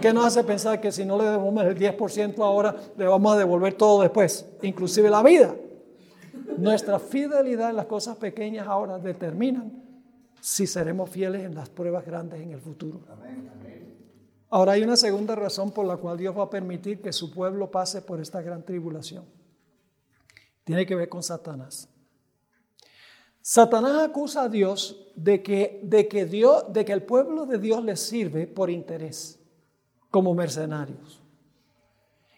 [0.00, 3.38] ¿Qué nos hace pensar que si no le devolvemos el 10% ahora, le vamos a
[3.38, 5.54] devolver todo después, inclusive la vida?
[6.58, 9.72] Nuestra fidelidad en las cosas pequeñas ahora determinan
[10.40, 13.00] si seremos fieles en las pruebas grandes en el futuro.
[14.52, 17.70] Ahora hay una segunda razón por la cual Dios va a permitir que su pueblo
[17.70, 19.24] pase por esta gran tribulación.
[20.62, 21.88] Tiene que ver con Satanás.
[23.40, 27.82] Satanás acusa a Dios de que, de que, Dios, de que el pueblo de Dios
[27.82, 29.38] le sirve por interés
[30.10, 31.22] como mercenarios.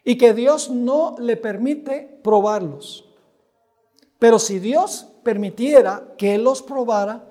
[0.05, 3.13] Y que Dios no le permite probarlos.
[4.21, 7.29] Pero si Dios permitiera que Él los probara,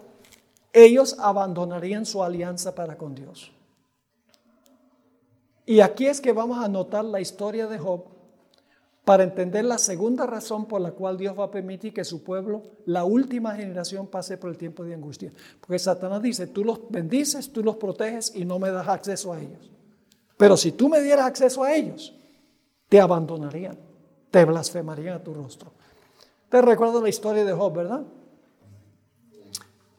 [0.74, 3.54] ellos abandonarían su alianza para con Dios.
[5.66, 8.06] Y aquí es que vamos a notar la historia de Job
[9.06, 12.64] para entender la segunda razón por la cual Dios va a permitir que su pueblo,
[12.86, 15.32] la última generación, pase por el tiempo de angustia.
[15.60, 19.42] Porque Satanás dice, tú los bendices, tú los proteges y no me das acceso a
[19.42, 19.72] ellos.
[20.38, 22.16] Pero si tú me dieras acceso a ellos,
[22.88, 23.78] te abandonarían,
[24.32, 25.72] te blasfemarían a tu rostro.
[26.50, 28.04] Te recuerdo la historia de Job, ¿verdad?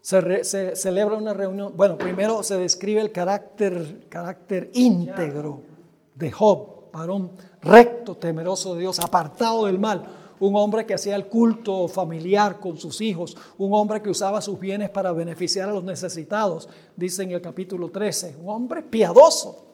[0.04, 5.62] Se, celebra una reunión, bueno, primero se describe el carácter, carácter íntegro
[6.14, 7.30] de Job, varón
[7.62, 10.04] recto, temeroso de Dios, apartado del mal,
[10.40, 14.60] un hombre que hacía el culto familiar con sus hijos, un hombre que usaba sus
[14.60, 19.64] bienes para beneficiar a los necesitados, dice en el capítulo 13, un hombre piadoso.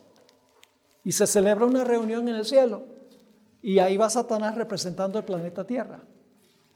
[1.03, 2.85] Y se celebra una reunión en el cielo.
[3.63, 6.05] Y ahí va Satanás representando el planeta Tierra,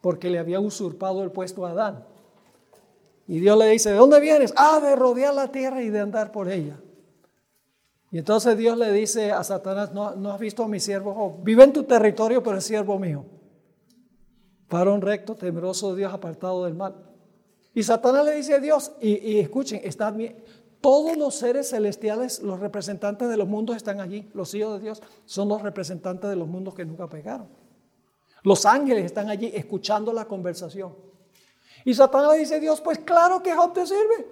[0.00, 2.13] porque le había usurpado el puesto a Adán.
[3.26, 4.52] Y Dios le dice, ¿de dónde vienes?
[4.56, 6.78] Ah, de rodear la tierra y de andar por ella.
[8.10, 11.64] Y entonces Dios le dice a Satanás, no, no has visto a mi siervo vive
[11.64, 13.24] en tu territorio, pero es siervo mío.
[14.70, 16.94] Varón recto, temeroso de Dios, apartado del mal.
[17.74, 20.36] Y Satanás le dice a Dios, y, escuchen, están bien,
[20.80, 24.30] todos los seres celestiales, los representantes de los mundos están allí.
[24.34, 27.48] Los hijos de Dios son los representantes de los mundos que nunca pegaron.
[28.42, 30.94] Los ángeles están allí escuchando la conversación.
[31.84, 34.26] Y Satanás le dice a Dios, pues claro que Job te sirve.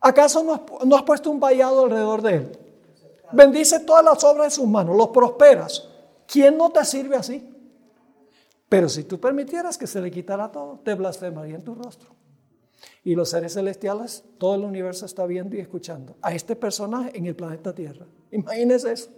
[0.00, 2.58] ¿Acaso no has, no has puesto un vallado alrededor de él?
[3.32, 5.88] Bendice todas las obras de sus manos, los prosperas.
[6.26, 7.52] ¿Quién no te sirve así?
[8.68, 12.10] Pero si tú permitieras que se le quitara todo, te blasfemaría en tu rostro.
[13.04, 17.26] Y los seres celestiales, todo el universo está viendo y escuchando a este personaje en
[17.26, 18.06] el planeta Tierra.
[18.30, 19.10] Imagínese eso.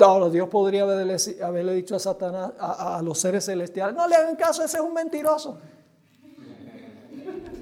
[0.00, 4.64] Ahora, Dios podría haberle, dicho a Satanás, a, los seres celestiales, no le hagan caso,
[4.64, 5.58] ese es un mentiroso.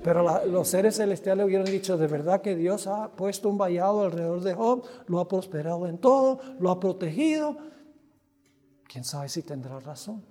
[0.03, 4.41] Pero los seres celestiales hubieran dicho, de verdad que Dios ha puesto un vallado alrededor
[4.41, 7.57] de Job, lo ha prosperado en todo, lo ha protegido.
[8.89, 10.25] ¿Quién sabe si tendrá razón?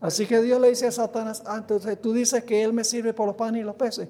[0.00, 3.12] Así que Dios le dice a Satanás, ah, entonces tú dices que Él me sirve
[3.14, 4.08] por los panes y los peces.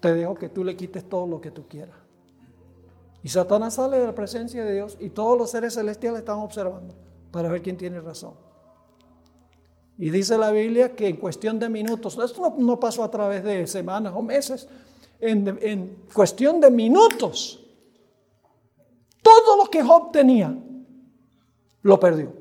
[0.00, 2.05] Te dejo que tú le quites todo lo que tú quieras.
[3.26, 6.94] Y Satanás sale de la presencia de Dios y todos los seres celestiales están observando
[7.32, 8.34] para ver quién tiene razón.
[9.98, 13.66] Y dice la Biblia que en cuestión de minutos, esto no, pasó a través de
[13.66, 14.68] semanas o meses,
[15.18, 17.66] en, en cuestión de minutos,
[19.20, 20.56] todo lo que Job tenía,
[21.82, 22.32] lo perdió.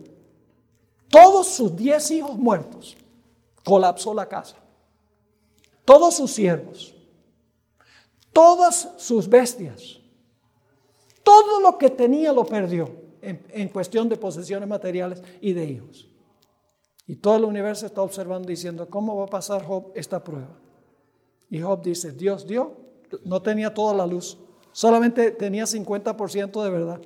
[1.10, 2.96] Todos sus diez hijos muertos,
[3.64, 4.58] colapsó la casa.
[5.84, 6.94] Todos sus siervos,
[8.32, 10.05] todas sus bestias,
[11.26, 12.88] todo lo que tenía lo perdió
[13.22, 16.08] en, cuestión de posesiones materiales y de hijos.
[17.08, 20.58] Y todo el universo está observando diciendo, ¿cómo va a pasar Job esta prueba?
[21.50, 22.74] Y Job dice, Dios dio,
[23.24, 24.38] no tenía toda la luz,
[24.72, 27.02] solamente tenía 50% de verdad.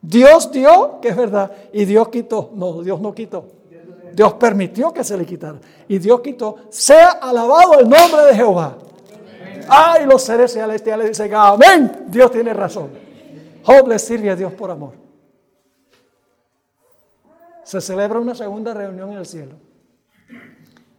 [0.00, 2.50] Dios dio, que es verdad, y Dios quitó.
[2.54, 3.46] No, Dios no quitó.
[4.14, 5.60] Dios permitió que se le quitara.
[5.88, 6.56] Y Dios quitó.
[6.70, 8.78] Sea alabado el nombre de Jehová.
[9.68, 12.04] Ay, los seres celestiales dicen, amén.
[12.06, 13.03] Dios tiene razón.
[13.64, 15.04] Job le sirve a Dios por amor
[17.64, 19.54] se celebra una segunda reunión en el cielo.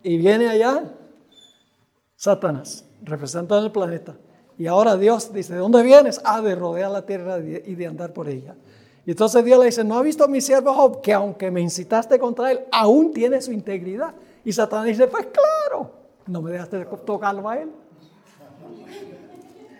[0.03, 0.83] Y viene allá
[2.15, 4.15] Satanás, representando el planeta.
[4.57, 6.19] Y ahora Dios dice, ¿de dónde vienes?
[6.23, 8.55] Ah, de rodear la tierra y de andar por ella.
[9.05, 11.61] Y entonces Dios le dice, ¿no ha visto a mi siervo Job que aunque me
[11.61, 14.15] incitaste contra él, aún tiene su integridad?
[14.43, 15.91] Y Satanás dice, pues claro,
[16.25, 17.71] no me dejaste tocarlo a él.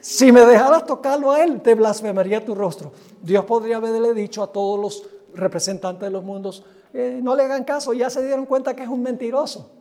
[0.05, 2.91] Si me dejaras tocarlo a él, te blasfemaría tu rostro.
[3.23, 6.63] Dios podría haberle dicho a todos los representantes de los mundos,
[6.93, 9.71] eh, no le hagan caso, ya se dieron cuenta que es un mentiroso.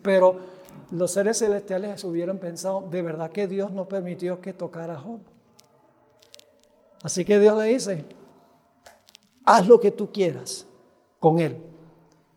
[0.00, 0.38] Pero
[0.92, 5.20] los seres celestiales hubieran pensado, de verdad que Dios no permitió que tocara a Job.
[7.02, 8.06] Así que Dios le dice,
[9.44, 10.66] haz lo que tú quieras
[11.20, 11.54] con él,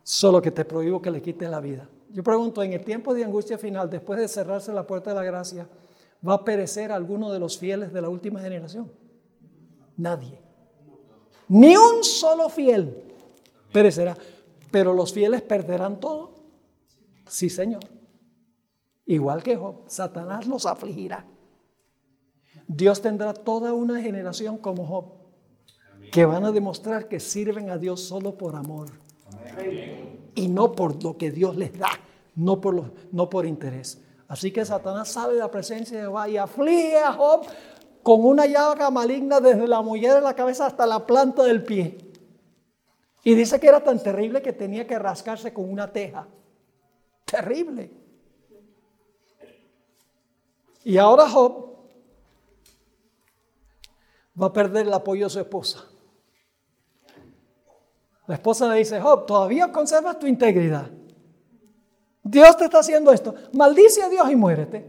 [0.02, 1.88] solo que te prohíbo que le quites la vida.
[2.10, 5.22] Yo pregunto, en el tiempo de angustia final, después de cerrarse la puerta de la
[5.22, 5.66] gracia,
[6.26, 8.90] ¿va a perecer alguno de los fieles de la última generación?
[9.96, 10.40] Nadie.
[11.48, 13.02] Ni un solo fiel
[13.72, 14.16] perecerá.
[14.70, 16.34] Pero los fieles perderán todo.
[17.26, 17.82] Sí, Señor.
[19.06, 21.26] Igual que Job, Satanás los afligirá.
[22.68, 25.20] Dios tendrá toda una generación como Job
[26.12, 28.88] que van a demostrar que sirven a Dios solo por amor
[30.34, 31.90] y no por lo que Dios les da,
[32.36, 34.00] no por, no por interés.
[34.30, 37.44] Así que Satanás sale de la presencia de Jehová y aflige a Job
[38.00, 41.98] con una llaga maligna desde la mujer de la cabeza hasta la planta del pie.
[43.24, 46.28] Y dice que era tan terrible que tenía que rascarse con una teja.
[47.24, 47.90] Terrible.
[50.84, 51.76] Y ahora Job
[54.40, 55.86] va a perder el apoyo de su esposa.
[58.28, 60.88] La esposa le dice, Job, todavía conservas tu integridad.
[62.30, 63.34] Dios te está haciendo esto.
[63.52, 64.88] Maldice a Dios y muérete.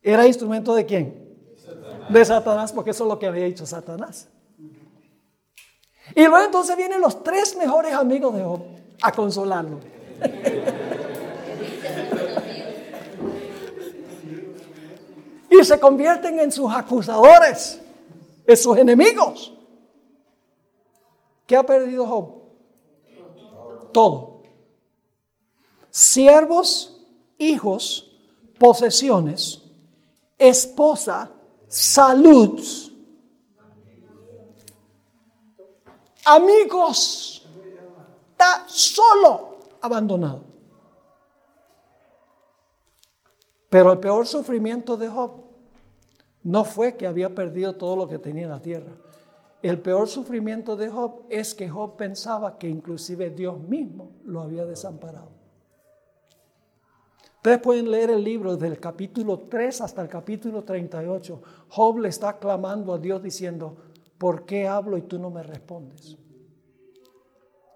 [0.00, 1.28] ¿Era instrumento de quién?
[2.08, 4.28] De Satanás, porque eso es lo que había dicho Satanás.
[6.14, 8.62] Y luego entonces vienen los tres mejores amigos de Job
[9.02, 9.80] a consolarlo.
[15.50, 17.80] y se convierten en sus acusadores,
[18.46, 19.52] en sus enemigos.
[21.46, 22.42] ¿Qué ha perdido Job?
[23.92, 24.29] Todo.
[25.90, 27.04] Siervos,
[27.38, 28.10] hijos,
[28.58, 29.62] posesiones,
[30.38, 31.30] esposa,
[31.66, 32.60] salud,
[36.24, 37.46] amigos,
[38.32, 40.42] está solo, abandonado.
[43.68, 45.30] Pero el peor sufrimiento de Job
[46.42, 48.92] no fue que había perdido todo lo que tenía en la tierra.
[49.62, 54.64] El peor sufrimiento de Job es que Job pensaba que inclusive Dios mismo lo había
[54.64, 55.39] desamparado.
[57.40, 61.40] Ustedes pueden leer el libro del capítulo 3 hasta el capítulo 38.
[61.70, 63.78] Job le está clamando a Dios diciendo,
[64.18, 66.18] ¿por qué hablo y tú no me respondes?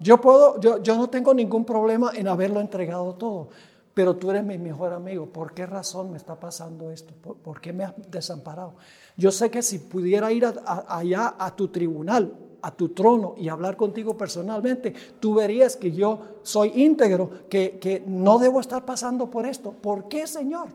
[0.00, 3.48] Yo puedo, yo, yo no tengo ningún problema en haberlo entregado todo,
[3.94, 5.32] pero tú eres mi mejor amigo.
[5.32, 7.14] ¿Por qué razón me está pasando esto?
[7.14, 8.74] ¿Por, qué me has desamparado?
[9.16, 12.34] Yo sé que si pudiera ir allá a tu tribunal,
[12.64, 18.02] a tu trono y hablar contigo personalmente, tú verías que yo soy íntegro, que, que
[18.06, 19.72] no debo estar pasando por esto.
[19.72, 20.68] ¿Por qué, Señor?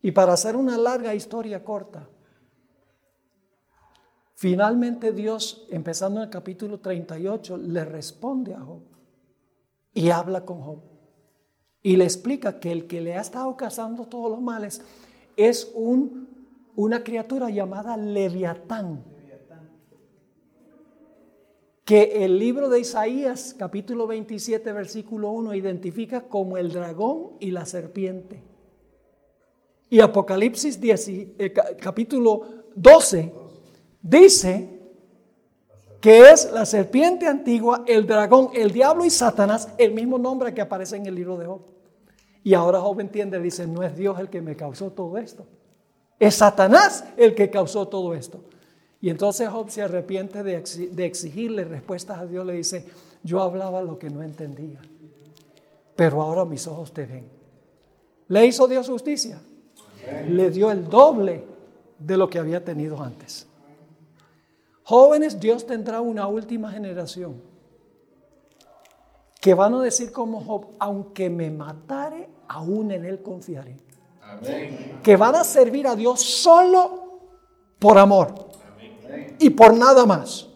[0.00, 2.08] Y para hacer una larga historia corta,
[4.34, 8.80] finalmente Dios, empezando en el capítulo 38, le responde a Job
[9.92, 10.80] y habla con Job.
[11.82, 14.80] Y le explica que el que le ha estado causando todos los males
[15.36, 16.39] es un,
[16.80, 19.04] una criatura llamada Leviatán.
[21.84, 27.66] Que el libro de Isaías, capítulo 27, versículo 1, identifica como el dragón y la
[27.66, 28.42] serpiente.
[29.90, 33.32] Y Apocalipsis 10, eh, capítulo 12
[34.00, 34.80] dice
[36.00, 40.62] que es la serpiente antigua, el dragón, el diablo y Satanás, el mismo nombre que
[40.62, 41.60] aparece en el libro de Job.
[42.42, 45.46] Y ahora Job entiende, dice, no es Dios el que me causó todo esto,
[46.20, 48.40] es Satanás el que causó todo esto.
[49.00, 50.54] Y entonces Job se arrepiente de,
[50.98, 52.84] exigirle respuestas a Dios, le dice,
[53.22, 54.78] yo hablaba lo que no entendía,
[55.96, 57.26] pero ahora mis ojos te ven.
[58.28, 59.40] ¿Le hizo Dios justicia?
[60.28, 61.44] Le dio el doble
[61.98, 63.46] de lo que había tenido antes.
[64.82, 67.40] Jóvenes, Dios tendrá una última generación
[69.40, 73.78] que van a decir como Job, aunque me matare, aún en él confiaré.
[75.02, 77.20] Que van a servir a Dios solo
[77.78, 78.34] por amor
[79.38, 80.48] y por nada más.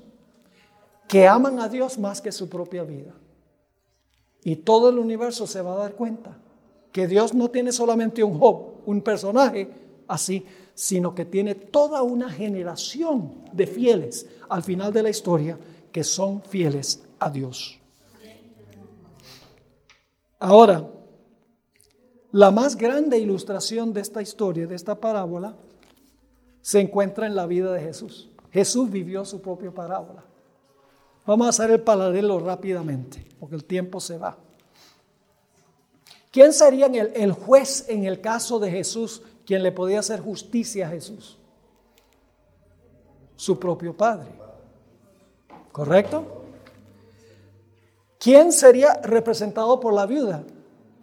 [1.09, 3.13] Que aman a Dios más que su propia vida.
[4.43, 6.37] Y todo el universo se va a dar cuenta
[6.93, 9.69] que Dios no tiene solamente un Job, un personaje
[10.07, 15.59] así, sino que tiene toda una generación de fieles al final de la historia
[15.91, 17.81] que son fieles a Dios.
[20.39, 20.87] Ahora,
[22.35, 25.55] la más grande ilustración de esta historia, de esta parábola,
[26.61, 28.29] se encuentra en la vida de Jesús.
[28.51, 30.25] Jesús vivió su propia parábola.
[31.25, 34.37] Vamos a hacer el paralelo rápidamente, porque el tiempo se va.
[36.33, 40.91] ¿Quién sería el, juez en el caso de Jesús quien le podía hacer justicia a
[40.91, 41.39] Jesús?
[43.37, 44.33] Su propio Padre.
[45.71, 46.43] ¿Correcto?
[48.19, 50.43] ¿Quién sería representado por la viuda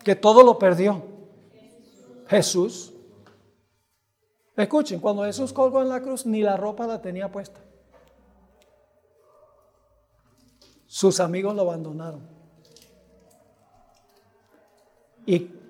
[0.03, 1.09] que todo lo perdió?
[2.31, 2.91] Jesús.
[4.55, 7.59] Escuchen, cuando Jesús colgó en la cruz, ni la ropa la tenía puesta.
[10.87, 12.27] Sus amigos lo abandonaron.
[15.25, 15.61] Y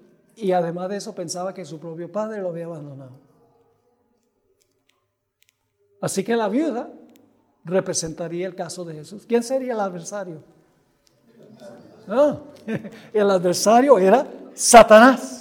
[0.41, 3.12] y además de eso pensaba que su propio padre lo había abandonado.
[6.01, 6.89] Así que la viuda
[7.64, 9.24] representaría el caso de Jesús.
[9.28, 10.43] ¿Quién sería el adversario?
[12.07, 12.39] Ah,
[13.14, 15.40] el adversario era Satanás.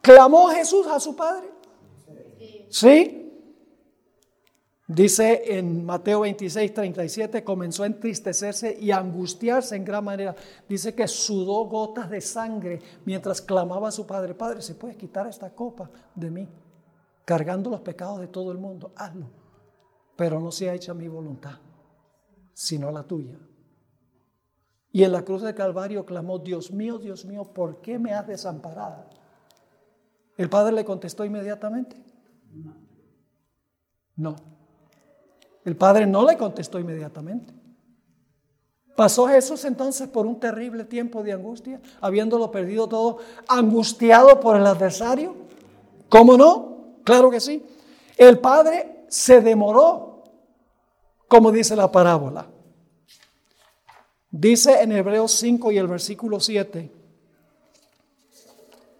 [0.00, 1.50] ¿Clamó Jesús a su padre?
[2.70, 3.18] ¿Sí?
[4.86, 10.34] Dice en Mateo 26, 37, comenzó a entristecerse y a angustiarse en gran manera.
[10.66, 15.26] Dice que sudó gotas de sangre mientras clamaba a su padre, Padre, ¿se puede quitar
[15.26, 16.48] esta copa de mí?
[17.26, 19.26] Cargando los pecados de todo el mundo, hazlo.
[20.16, 21.58] Pero no sea hecha mi voluntad,
[22.54, 23.38] sino la tuya.
[24.90, 28.26] Y en la cruz de Calvario clamó, Dios mío, Dios mío, ¿por qué me has
[28.26, 29.04] desamparado?
[30.38, 31.96] ¿El padre le contestó inmediatamente?
[34.16, 34.36] No.
[35.64, 37.52] El padre no le contestó inmediatamente.
[38.96, 43.18] Pasó Jesús entonces por un terrible tiempo de angustia, habiéndolo perdido todo,
[43.48, 45.36] angustiado por el adversario.
[46.08, 47.00] ¿Cómo no?
[47.04, 47.64] Claro que sí.
[48.16, 50.22] El padre se demoró,
[51.26, 52.46] como dice la parábola.
[54.30, 56.92] Dice en Hebreos 5 y el versículo 7,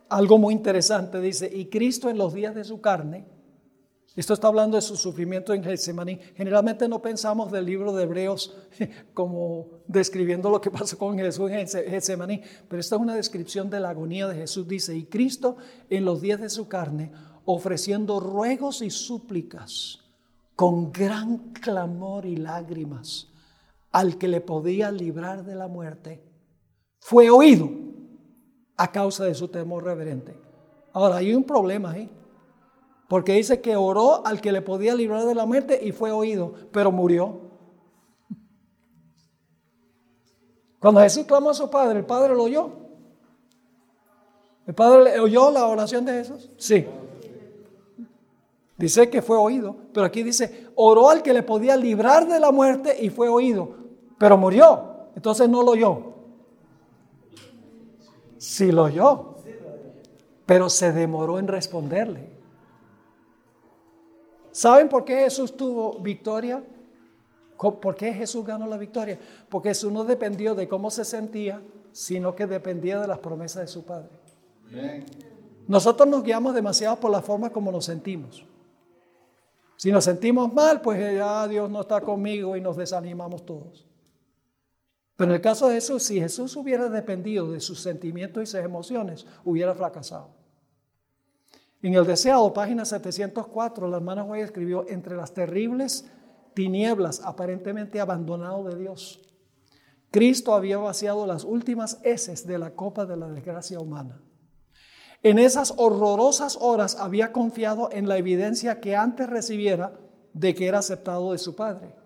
[0.08, 3.26] algo muy interesante, dice, y Cristo en los días de su carne,
[4.18, 6.18] esto está hablando de su sufrimiento en Getsemaní.
[6.34, 8.56] Generalmente no pensamos del libro de Hebreos
[9.14, 13.78] como describiendo lo que pasó con Jesús en Getsemaní, pero esta es una descripción de
[13.78, 14.66] la agonía de Jesús.
[14.66, 15.56] Dice, y Cristo
[15.88, 17.12] en los días de su carne,
[17.44, 20.00] ofreciendo ruegos y súplicas
[20.56, 23.28] con gran clamor y lágrimas
[23.92, 26.24] al que le podía librar de la muerte,
[26.98, 27.70] fue oído
[28.78, 30.34] a causa de su temor reverente.
[30.94, 32.10] Ahora, hay un problema ahí.
[33.08, 36.54] Porque dice que oró al que le podía librar de la muerte y fue oído,
[36.72, 37.40] pero murió.
[40.78, 42.70] Cuando Jesús clamó a su Padre, ¿el Padre lo oyó?
[44.66, 46.50] ¿El Padre oyó la oración de Jesús?
[46.58, 46.86] Sí.
[48.76, 52.52] Dice que fue oído, pero aquí dice, oró al que le podía librar de la
[52.52, 53.74] muerte y fue oído,
[54.18, 55.08] pero murió.
[55.16, 56.07] Entonces no lo oyó.
[58.38, 59.34] Sí lo oyó,
[60.46, 62.30] pero se demoró en responderle.
[64.52, 66.64] ¿Saben por qué Jesús tuvo victoria?
[67.56, 69.18] ¿Por qué Jesús ganó la victoria?
[69.48, 71.60] Porque Jesús no dependió de cómo se sentía,
[71.92, 74.10] sino que dependía de las promesas de su Padre.
[75.66, 78.44] Nosotros nos guiamos demasiado por la forma como nos sentimos.
[79.76, 83.87] Si nos sentimos mal, pues ya Dios no está conmigo y nos desanimamos todos.
[85.18, 88.60] Pero en el caso de Jesús, si Jesús hubiera dependido de sus sentimientos y sus
[88.60, 90.30] emociones, hubiera fracasado.
[91.82, 96.06] En el deseado, página 704, la hermana Guay escribió, entre las terribles
[96.54, 99.20] tinieblas aparentemente abandonado de Dios,
[100.12, 104.22] Cristo había vaciado las últimas heces de la copa de la desgracia humana.
[105.24, 109.98] En esas horrorosas horas había confiado en la evidencia que antes recibiera
[110.32, 111.96] de que era aceptado de su Padre.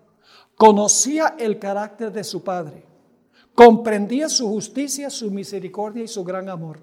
[0.55, 2.91] Conocía el carácter de su Padre.
[3.55, 6.79] Comprendía su justicia, su misericordia y su gran amor.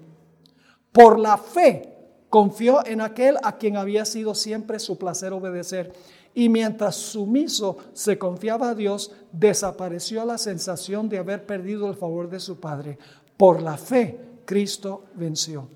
[0.91, 1.91] Por la fe
[2.31, 5.91] Confió en aquel a quien había sido siempre su placer obedecer.
[6.33, 12.29] Y mientras sumiso se confiaba a Dios, desapareció la sensación de haber perdido el favor
[12.29, 12.97] de su Padre.
[13.35, 15.67] Por la fe, Cristo venció.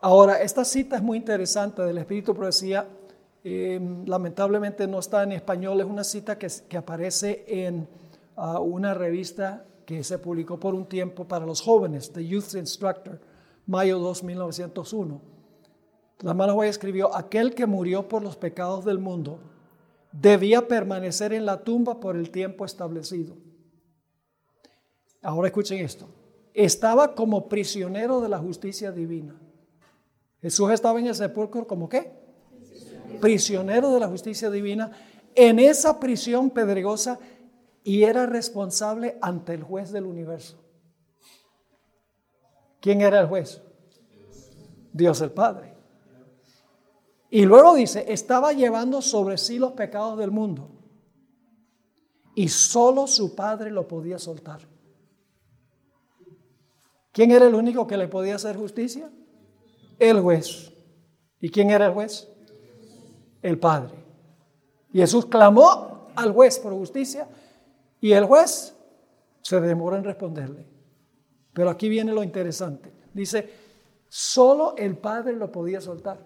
[0.00, 2.88] Ahora, esta cita es muy interesante del Espíritu Profecía.
[3.42, 7.88] Em, lamentablemente no está en español, es una cita que, aparece en
[8.36, 13.20] ah, una revista que se publicó por un tiempo para los jóvenes, The Youth Instructor
[13.70, 15.20] mayo 2, 1901.
[16.20, 19.40] La mano Guay escribió, aquel que murió por los pecados del mundo
[20.12, 23.36] debía permanecer en la tumba por el tiempo establecido.
[25.22, 26.08] Ahora escuchen esto.
[26.52, 29.40] Estaba como prisionero de la justicia divina.
[30.42, 32.19] Jesús estaba en el sepulcro como qué?
[33.18, 34.92] Prisionero de la justicia divina
[35.34, 37.18] en esa prisión pedregosa
[37.82, 40.62] y era responsable ante el juez del universo.
[42.80, 43.62] ¿Quién era el juez?
[44.92, 45.74] Dios el Padre.
[47.30, 50.70] Y luego dice, estaba llevando sobre sí los pecados del mundo.
[52.34, 54.68] Y solo su Padre lo podía soltar.
[57.12, 59.10] ¿Quién era el único que le podía hacer justicia?
[59.98, 60.72] El juez.
[61.40, 62.28] ¿Y quién era el juez?
[63.42, 63.94] El Padre.
[64.92, 67.28] Jesús clamó al juez por justicia
[68.00, 68.74] y el juez
[69.42, 70.66] se demoró en responderle.
[71.52, 72.92] Pero aquí viene lo interesante.
[73.12, 73.50] Dice,
[74.08, 76.18] solo el Padre lo podía soltar.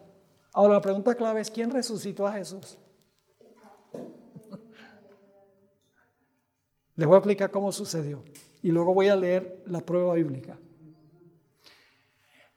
[0.53, 2.79] Ahora la pregunta clave es, ¿quién resucitó a Jesús?
[6.97, 8.23] Les voy a explicar cómo sucedió
[8.63, 10.59] y luego voy a leer la prueba bíblica.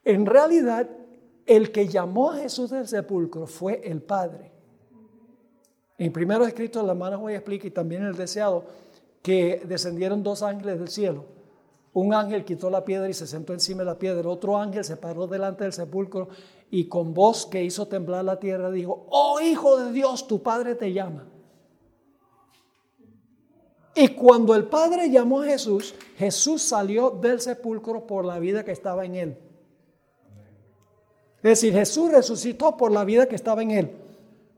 [0.03, 0.89] En realidad,
[1.47, 4.51] el que llamó a Jesús del sepulcro fue el Padre.
[5.97, 8.65] En primero escrito, la mano voy a explicar y también el deseado,
[9.23, 11.37] que descendieron dos ángeles del cielo
[11.99, 14.29] un ángel quitó la piedra y se sentó encima de la piedra.
[14.29, 16.29] Otro ángel se paró delante del sepulcro
[16.69, 20.75] y con voz que hizo temblar la tierra dijo, oh Hijo de Dios, tu Padre
[20.75, 21.27] te llama.
[23.95, 28.73] Y cuando el Padre llamó a Jesús, Jesús salió del sepulcro por la vida que
[28.73, 29.37] estaba en él.
[31.37, 33.91] Es decir, Jesús resucitó por la vida que estaba en él,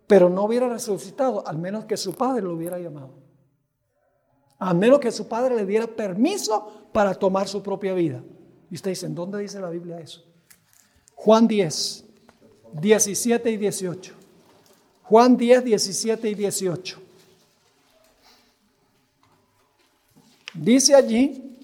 [0.07, 3.29] pero no hubiera resucitado al menos que su Padre lo hubiera llamado
[4.59, 8.21] a menos que su padre le diera permiso para tomar su propia vida.
[8.69, 10.23] Y usted dice, ¿en dónde dice la Biblia eso?
[11.15, 12.05] Juan 10,
[12.73, 14.13] 17 y 18.
[15.03, 17.01] Juan 10, 17 y 18.
[20.53, 21.57] Dice allí,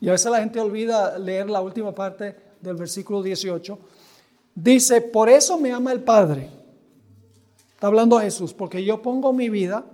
[0.00, 3.78] y a veces la gente olvida leer la última parte del versículo 18,
[4.54, 6.50] dice, por eso me ama el Padre.
[7.74, 9.84] Está hablando Jesús, porque yo pongo mi vida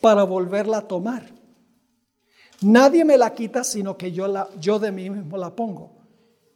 [0.00, 1.24] para volverla a tomar.
[2.62, 5.92] Nadie me la quita, sino que yo, la, yo de mí mismo la pongo.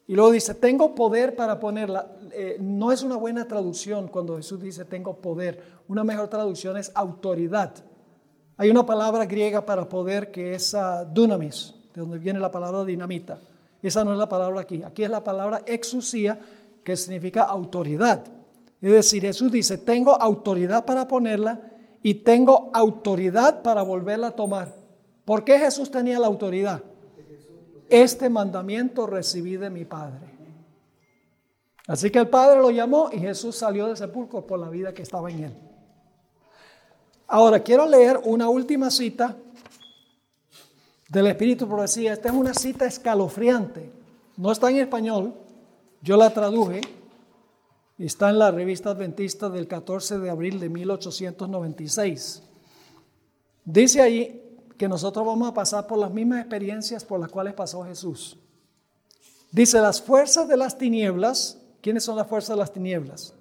[0.06, 2.10] Y luego dice, tengo poder para ponerla.
[2.32, 5.62] Eh, no es una buena traducción cuando Jesús dice, tengo poder.
[5.88, 7.72] Una mejor traducción es autoridad.
[8.56, 12.84] Hay una palabra griega para poder que es uh, dunamis, de donde viene la palabra
[12.84, 13.38] dinamita.
[13.82, 14.82] Esa no es la palabra aquí.
[14.82, 16.38] Aquí es la palabra exusía,
[16.84, 18.24] que significa autoridad.
[18.80, 21.60] Es decir, Jesús dice, tengo autoridad para ponerla
[22.02, 24.74] y tengo autoridad para volverla a tomar.
[25.24, 26.82] ¿Por qué Jesús tenía la autoridad?
[27.88, 30.30] Este mandamiento recibí de mi Padre.
[31.86, 35.02] Así que el Padre lo llamó y Jesús salió del sepulcro por la vida que
[35.02, 35.54] estaba en él.
[37.26, 39.36] Ahora quiero leer una última cita
[41.08, 42.12] del Espíritu Profecía.
[42.12, 43.92] Esta es una cita escalofriante.
[44.36, 45.34] No está en español,
[46.03, 46.80] yo la traduje
[47.98, 52.42] está en la revista adventista del 14 de abril de 1896.
[53.64, 57.84] Dice ahí que nosotros vamos a pasar por las mismas experiencias por las cuales pasó
[57.84, 58.38] Jesús.
[59.53, 63.34] Dice, las fuerzas de las tinieblas, ¿quiénes son las fuerzas de las tinieblas?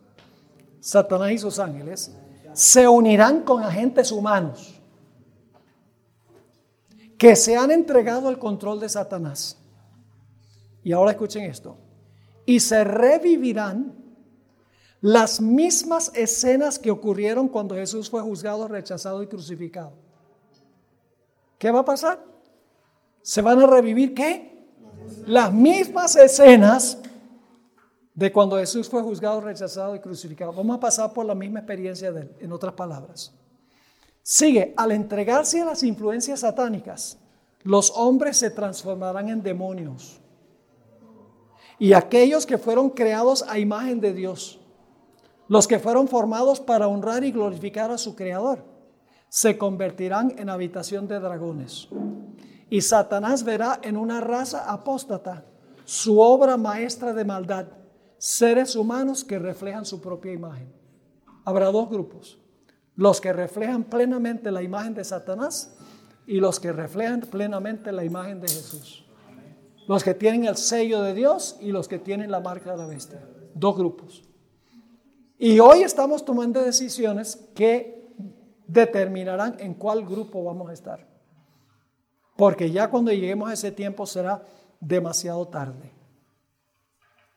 [0.81, 2.11] Satanás y sus ángeles,
[2.53, 4.75] se unirán con agentes humanos
[7.17, 9.57] que se han entregado al control de Satanás.
[10.83, 11.77] Y ahora escuchen esto.
[12.49, 13.93] Y se revivirán
[15.01, 19.93] las mismas escenas que ocurrieron cuando Jesús fue juzgado, rechazado y crucificado.
[21.59, 22.25] ¿Qué va a pasar?
[23.21, 24.65] Se van a revivir qué?
[25.27, 26.97] Las mismas escenas
[28.15, 30.51] de cuando Jesús fue juzgado, rechazado y crucificado.
[30.51, 33.31] Vamos a pasar por la misma experiencia de él, en otras palabras.
[34.23, 37.19] Sigue, al entregarse a las influencias satánicas,
[37.61, 40.19] los hombres se transformarán en demonios.
[41.79, 44.59] Y aquellos que fueron creados a imagen de Dios
[45.49, 48.63] los que fueron formados para honrar y glorificar a su Creador
[49.29, 51.89] se convertirán en habitación de dragones.
[52.69, 55.43] Y Satanás verá en una raza apóstata
[55.85, 57.65] su obra maestra de maldad,
[58.19, 60.71] seres humanos que reflejan su propia imagen.
[61.45, 62.37] Habrá dos grupos,
[62.95, 65.75] los que reflejan plenamente la imagen de Satanás
[66.27, 69.08] y los que reflejan plenamente la imagen de Jesús.
[69.89, 72.85] Los que tienen el sello de Dios y los que tienen la marca de la
[72.85, 73.27] bestia.
[73.55, 74.23] Dos grupos.
[75.39, 78.07] Y hoy estamos tomando decisiones que
[78.67, 81.07] determinarán en cuál grupo vamos a estar.
[82.37, 84.43] Porque ya cuando lleguemos a ese tiempo será
[84.79, 85.91] demasiado tarde.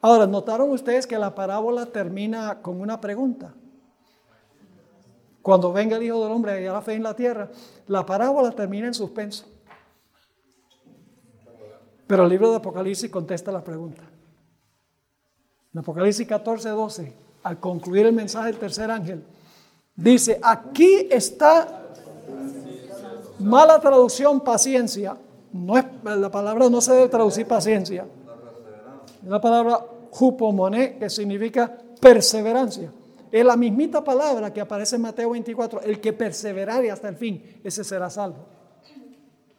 [0.02, 3.54] Ahora, ¿notaron ustedes que la parábola termina con una pregunta?
[5.40, 7.50] Cuando venga el Hijo del Hombre y la fe en la tierra,
[7.86, 9.46] la parábola termina en suspenso.
[12.12, 14.02] Pero el libro de Apocalipsis contesta la pregunta.
[15.72, 19.24] En Apocalipsis 14, 12 al concluir el mensaje del tercer ángel,
[19.96, 21.86] dice, aquí está
[23.38, 25.16] mala traducción paciencia.
[25.54, 28.04] No es, la palabra no se debe traducir paciencia.
[29.22, 32.92] Es la palabra jupomoné, que significa perseverancia.
[33.30, 35.80] Es la mismita palabra que aparece en Mateo 24.
[35.80, 38.44] El que perseverare hasta el fin, ese será salvo.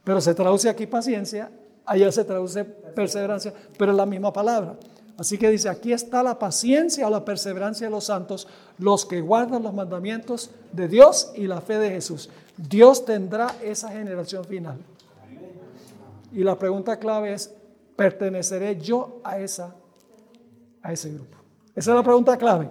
[0.04, 1.50] Pero se traduce aquí paciencia,
[1.86, 4.78] allá se traduce perseverancia, pero es la misma palabra.
[5.18, 8.48] Así que dice, aquí está la paciencia o la perseverancia de los santos,
[8.80, 12.30] los que guardan los mandamientos de Dios y la fe de Jesús.
[12.58, 14.78] Dios tendrá esa generación final.
[16.32, 17.54] Y la pregunta clave es,
[17.96, 19.76] ¿perteneceré yo a, esa,
[20.82, 21.38] a ese grupo?
[21.76, 22.70] Esa es la pregunta clave.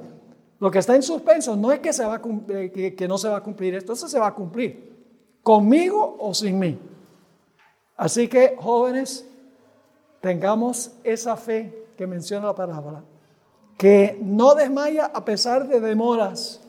[0.59, 3.37] Lo que está en suspenso no es que, se va eh, que no se va
[3.37, 4.93] a cumplir esto, se va a cumplir.
[5.43, 6.79] Conmigo o sin mí.
[8.03, 9.25] Así que, jóvenes,
[10.21, 13.05] tengamos esa fe que menciona la parábola,
[13.79, 16.61] que no desmaya a pesar de demoras,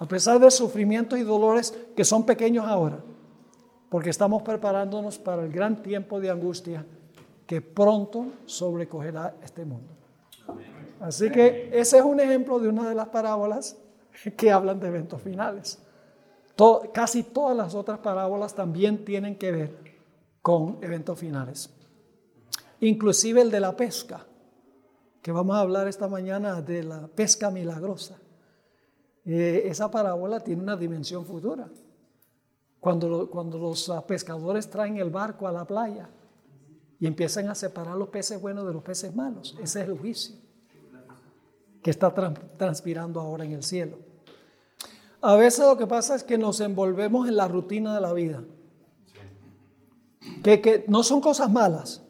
[0.00, 2.98] a pesar de sufrimientos y dolores que son pequeños ahora,
[3.88, 6.84] porque estamos preparándonos para el gran tiempo de angustia
[7.46, 9.92] que pronto sobrecogerá este mundo.
[10.98, 13.76] Así que ese es un ejemplo de una de las parábolas
[14.36, 15.78] que hablan de eventos finales.
[16.92, 19.83] casi todas las otras parábolas también tienen que ver
[20.44, 21.70] con eventos finales.
[22.80, 24.26] Inclusive el de la pesca
[25.22, 28.18] que vamos a hablar esta mañana de la pesca milagrosa.
[29.24, 31.66] Eh, esa parábola tiene una dimensión futura.
[32.78, 36.10] Cuando, cuando los pescadores traen el barco a la playa
[37.00, 40.36] y empiezan a separar los peces buenos de los peces malos, ese es el juicio.
[41.82, 42.12] que está
[42.58, 43.96] transpirando ahora en el cielo.
[45.22, 48.44] A veces lo que pasa es que nos envolvemos en la rutina de la vida,
[50.42, 52.02] que, que no son cosas malas,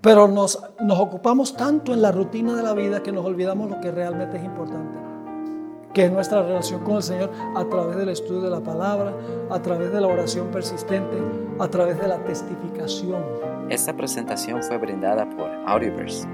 [0.00, 3.80] pero nos, nos ocupamos tanto en la rutina de la vida que nos olvidamos lo
[3.80, 4.98] que realmente es importante,
[5.92, 9.14] que es nuestra relación con el Señor a través del estudio de la palabra,
[9.50, 11.16] a través de la oración persistente,
[11.58, 13.24] a través de la testificación.
[13.68, 16.28] Esta presentación fue brindada por Audioverse,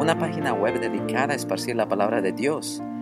[0.00, 2.82] una página web dedicada a esparcir la palabra de Dios